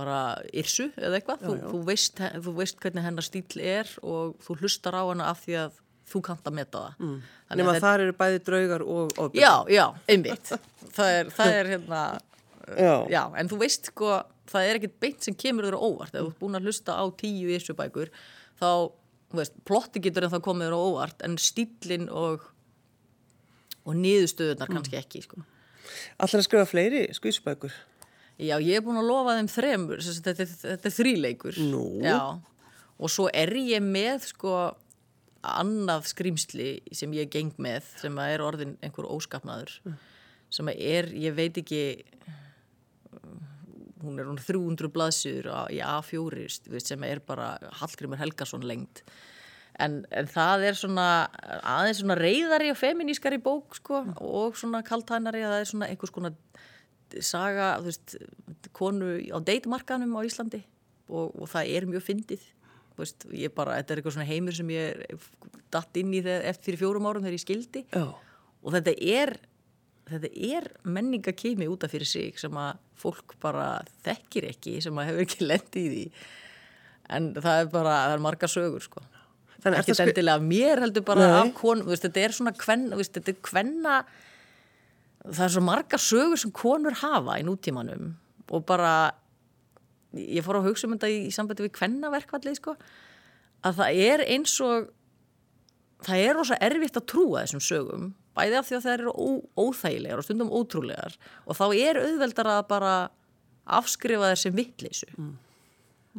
[0.00, 0.18] bara
[0.56, 4.96] yrsu eða eitthvað, þú, þú, veist, þú veist hvernig hennar stíl er og þú hlustar
[4.96, 6.98] á hana af því að þú kannt að meta það.
[7.00, 7.16] Mm.
[7.60, 9.40] nema þar eru bæði draugar og ofbeldi.
[9.40, 10.52] Já, já, einmitt.
[10.94, 12.02] Það er, það er hérna,
[12.80, 12.94] Já.
[13.12, 14.10] já, en þú veist sko,
[14.48, 16.14] það er ekkit beint sem kemur þér á óvart.
[16.16, 18.08] Ef þú ert búin að hlusta á tíu issubækur,
[18.60, 18.68] þá,
[19.32, 22.46] þú veist, plotti getur en það komið þér á óvart, en stílinn og,
[23.84, 25.42] og niðurstöðunar kannski ekki, sko.
[26.24, 27.74] Allir að skrifa fleiri skvísubækur.
[28.40, 31.58] Já, ég er búin að lofa þeim þremur, þetta, er- þetta er þríleikur.
[31.70, 31.82] Nú.
[32.02, 32.16] Já,
[32.96, 34.54] og svo er ég með, sko,
[35.44, 39.76] annað skrýmsli sem ég geng með, sem að er orðin einhver óskapnaður,
[40.52, 41.84] sem að er, ég veit ekki,
[44.04, 49.04] hún er hún 300 blaðsjur í A4, þú veist, sem er bara Hallgrimur Helgason lengt.
[49.74, 51.06] En, en það er svona
[51.66, 56.36] aðeins svona reyðari og feminískari bók sko og svona kaltænari það er svona einhvers konar
[57.18, 58.14] saga, þú veist,
[58.74, 60.62] konu á deitmarkanum á Íslandi
[61.10, 62.46] og, og það er mjög fyndið
[63.02, 65.18] veist, ég bara, þetta er eitthvað svona heimur sem ég
[65.74, 68.04] datt inn í þegar, eftir fyrir fjórum árum þegar ég skildi Já.
[68.62, 69.34] og þetta er
[70.10, 75.08] þetta er menningakimi út af fyrir sig sem að fólk bara þekkir ekki, sem að
[75.10, 76.04] hefur ekki lendið í því
[77.18, 79.02] en það er bara, það er marga sögur sko
[79.64, 81.34] Þannig ekki ertu að skri- endilega af mér heldur bara Nei.
[81.40, 83.94] af konum, þú veist, þetta er svona kvenn, þú veist, þetta er kvenna
[85.24, 88.10] það er svo marga sögur sem konur hafa í nútímanum
[88.52, 88.90] og bara
[90.16, 92.76] ég fór á hugsa um þetta í, í sambandi við kvennaverkvallið sko,
[93.64, 94.90] að það er eins og
[96.04, 99.26] það er rosa erfitt að trúa þessum sögum bæði af því að það eru ó,
[99.64, 102.94] óþægilegar og stundum ótrúlegar og þá er auðveldar að bara
[103.78, 105.10] afskrifa þér sem vittleysu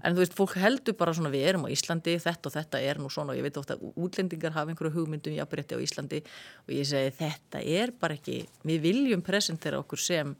[0.03, 2.99] en þú veist, fólk heldur bara svona við erum á Íslandi, þetta og þetta er
[2.99, 6.19] nú svona og ég veit ofta að útlendingar hafa einhverju hugmyndum jafnrétti á Íslandi
[6.65, 10.35] og ég segi þetta er bara ekki, við viljum presentera okkur sem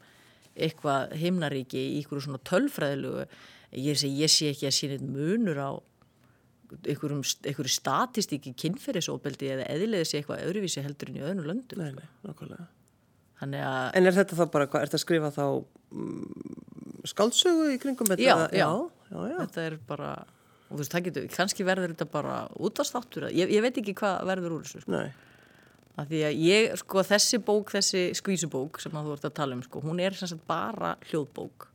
[0.56, 3.26] eitthvað himnaríki í einhverju svona tölfræðilegu
[3.76, 5.70] ég segi, ég sé ekki að sína munur á
[6.86, 11.92] einhverjum, einhverju statistíki kynferðisóbeldi eða eðliðið sé eitthvað öðruvísi heldur en í öðnum löndum Nei,
[11.94, 12.66] nei, nákvæmlega.
[13.42, 15.44] þannig að, En er þetta þá bara, er þetta að skrifa þá
[15.94, 16.56] mm,
[17.12, 18.24] skáldsögu í kringum þetta?
[18.26, 18.70] já, já,
[19.12, 19.36] já, já.
[19.44, 20.10] þetta er bara
[20.66, 24.24] og þú veist, það getur, kannski verður þetta bara útastáttur, ég, ég veit ekki hvað
[24.26, 24.90] verður úr þessu sko.
[24.96, 25.12] Nei,
[25.96, 29.56] Af því að ég, sko, þessi bók, þessi skvísubók sem að þú ert að tala
[29.56, 31.70] um, sko, hún er sem sagt bara hljóðbók.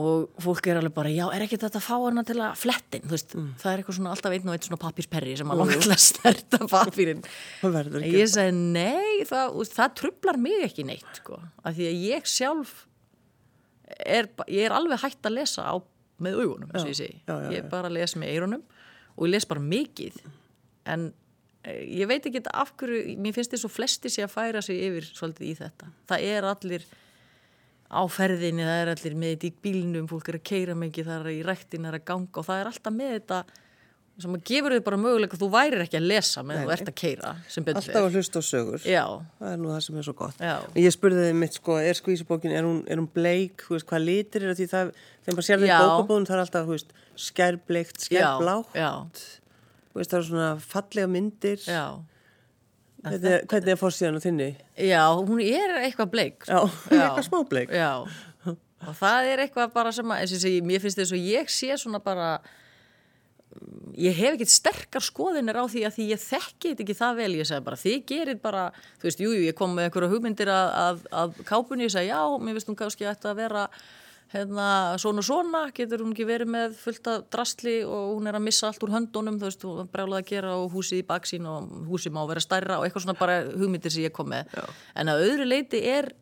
[0.00, 3.02] Og fólk er alveg bara, já, er ekki þetta að fá hana til að flettin,
[3.10, 5.80] þú veist, það er eitthvað svona alltaf einn og einn svona pappírsperri sem að langar
[5.82, 6.60] til að snerta
[7.74, 8.20] verður En ekki.
[8.20, 11.40] ég segi, nei, það, það trublar mig ekki neitt, sko.
[11.66, 12.74] Af því að ég sjálf
[13.98, 15.74] er, ég er alveg hægt að lesa á,
[16.22, 17.18] með augunum, eins og ég segi.
[17.26, 17.68] já, já, ég já.
[17.72, 18.62] bara les með eyrunum
[19.16, 20.22] og ég les bara mikið.
[20.86, 21.10] En
[21.68, 25.08] ég veit ekki af hverju, mér finnst þess að flesti sé að færa sig yfir
[25.10, 25.90] svolítið í þetta.
[26.08, 26.86] Það er allir
[27.90, 31.26] á ferðinni, það er allir með þetta í bílnum, fólk er að keira mikið, það
[31.26, 33.40] er í ræktin, það er að ganga og það er alltaf með þetta
[34.20, 36.96] sem að gefur þau bara möguleika þú værir ekki að lesa með þú ert að
[37.00, 37.30] keira
[37.80, 38.82] Alltaf að hlusta á sögur.
[38.84, 39.04] Já,
[39.38, 40.42] Það er nú það sem er svo gott.
[40.44, 40.56] Já.
[40.76, 44.44] Ég spurði þið mitt, sko, er skvísubókin, er hún, er hún bleik, veist, hvað litir
[44.44, 44.92] er það,
[45.24, 45.60] þegar maður sér
[49.98, 51.58] veist, það er svona fallega myndir.
[51.66, 51.84] já,
[53.00, 54.48] Hvernig, er- hvernig er fórsíðan á þinni?
[54.76, 56.58] já, hún er eitthvað bleik Já,
[56.92, 57.70] eitthvað smá bleik.
[57.72, 57.92] Já,
[58.80, 61.74] og það er eitthvað bara sem að, og ég mér finnst þess að ég sé
[61.80, 62.30] svona bara
[64.00, 67.32] ég hef ekkert sterkar skoðinir á því að því ég þekki þetta ekki það vel
[67.40, 68.62] ég segi bara, þið gerir bara
[69.00, 72.12] þú veist, jú, jú, ég kom með einhverja hugmyndir að, að, að kápunni, ég segi,
[72.12, 73.64] já, mér finnst hún kannski ætti að vera
[74.30, 74.66] hérna,
[75.02, 78.68] svona svona, getur hún ekki verið með fullt af drastli og hún er að missa
[78.68, 82.14] allt úr höndunum, þú veist, hún brjálaði að gera og húsið í baksín og húsið
[82.14, 84.66] má vera stærra og eitthvað svona bara hugmyndir sem ég kom með Já.
[85.02, 86.12] en að öðru leiti er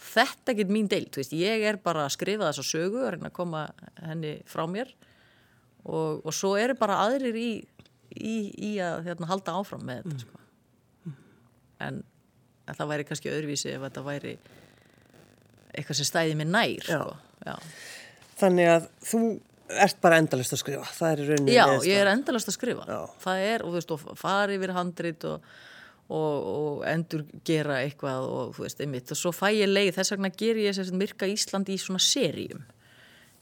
[0.00, 3.32] þetta ekkit mín deilt, þú veist, ég er bara að skrifa þessa sögu, að reyna
[3.32, 3.64] að koma
[4.00, 4.92] henni frá mér
[5.84, 7.50] og, og svo eru bara aðrir í,
[8.16, 8.36] í,
[8.68, 10.22] í að hérna, halda áfram með þetta, mm.
[10.28, 10.40] sko
[11.80, 12.02] en
[12.76, 14.36] það væri kannski öðruvísi ef þetta væri
[15.70, 17.16] eitthvað sem stæði mig nær sko.
[17.46, 17.54] Já.
[18.40, 19.22] Þannig að þú
[19.86, 20.86] ert bara endalist að skrifa.
[20.96, 22.86] Það er rauninni Já, ég er endalist að skrifa.
[22.88, 23.00] Já.
[23.24, 25.46] það er, og þú veist, og fari yfir handrit og,
[26.08, 29.14] og, og endur gera eitthvað og þú veist, einmitt.
[29.14, 32.02] Og svo fæ ég leið, þess vegna ger ég þess að myrka Ísland í svona
[32.02, 32.66] serjum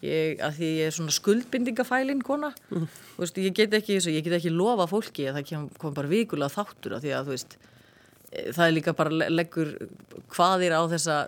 [0.05, 2.87] ég, að því ég er svona skuldbindingafælin kona, mm.
[3.17, 6.13] þú veist, ég get ekki ég get ekki lofa fólki að það kom, kom bara
[6.13, 9.75] vikulega þáttur að því að þú veist eh, það er líka bara leggur
[10.35, 11.19] hvaðir á þessa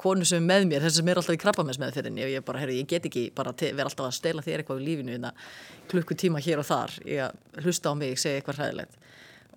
[0.00, 2.78] konu sem er með mér, þess sem er alltaf í krabbamessmeðferðinni og ég bara, herru,
[2.78, 5.34] ég get ekki bara vera alltaf að stela þér eitthvað í lífinu hérna,
[5.92, 9.00] klukkutíma hér og þar, ég hlusta á mig, segja eitthvað hræðilegt.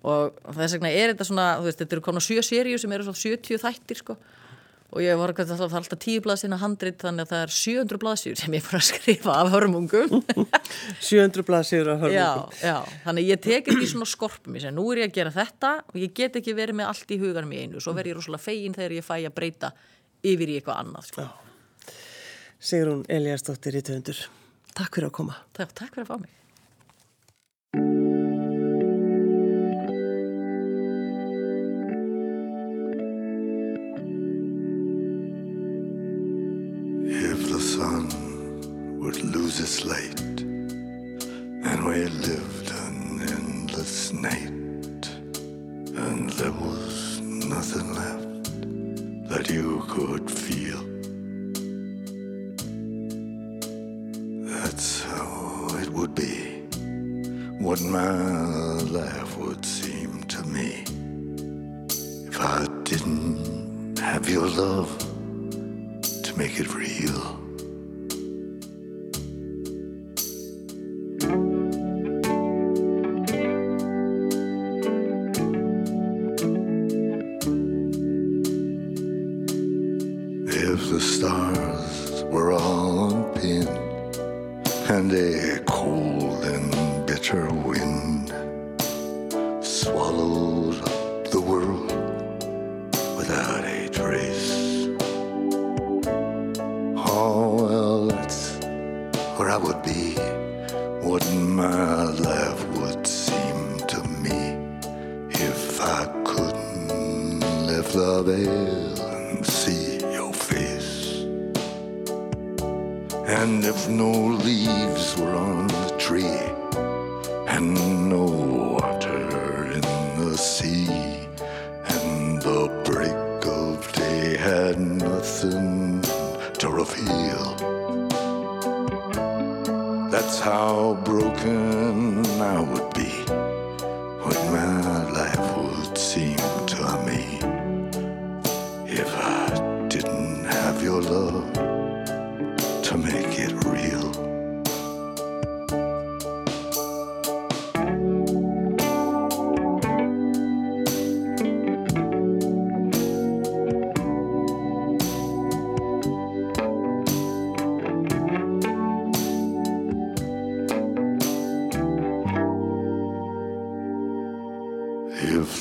[0.04, 3.06] Og þess vegna er þetta svona, þú veist, þetta eru konar sjö seríu sem eru
[3.06, 4.18] svona 70 þættir sko.
[4.94, 8.54] Og ég var alltaf, alltaf tíu blaðsina handrit þannig að það er 700 blaðsjur sem
[8.54, 10.20] ég fór að skrifa af hörmungum.
[11.08, 12.52] 700 blaðsjur af hörmungum.
[12.60, 15.34] Já, já, þannig ég tek ekki svona skorpum ég segi, nú er ég að gera
[15.34, 18.20] þetta og ég get ekki verið með allt í huganum í einu svo verð ég
[18.20, 19.72] rosalega fegin þegar ég fæ að breyta
[20.24, 21.26] yfir í eitthvað annað sko.
[22.64, 24.24] Sigrun Eliasdóttir í töndur
[24.74, 25.36] Takk fyrir að koma.
[25.54, 26.43] Takk, takk fyrir að fá mig
[89.84, 90.43] swallow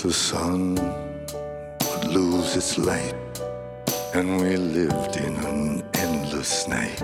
[0.03, 3.15] The sun would lose its light,
[4.13, 7.01] and we lived in an endless night,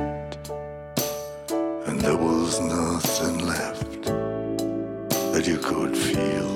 [1.87, 4.03] and there was nothing left
[5.31, 6.51] that you could feel.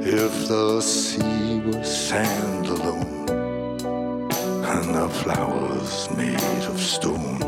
[0.00, 3.28] If the sea was sand alone,
[4.72, 7.42] and the flowers made of stone,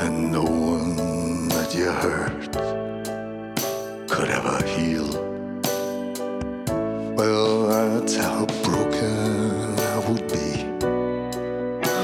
[0.00, 2.79] and no one that you hurt
[4.20, 5.08] could ever heal.
[7.16, 10.50] Well, that's how broken I would be.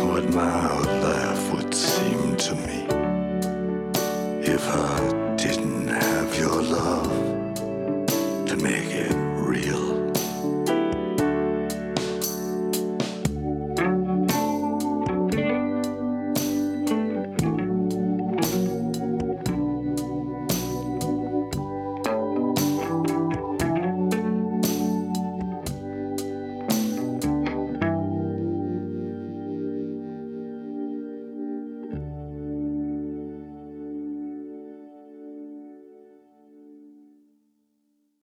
[0.09, 0.76] What my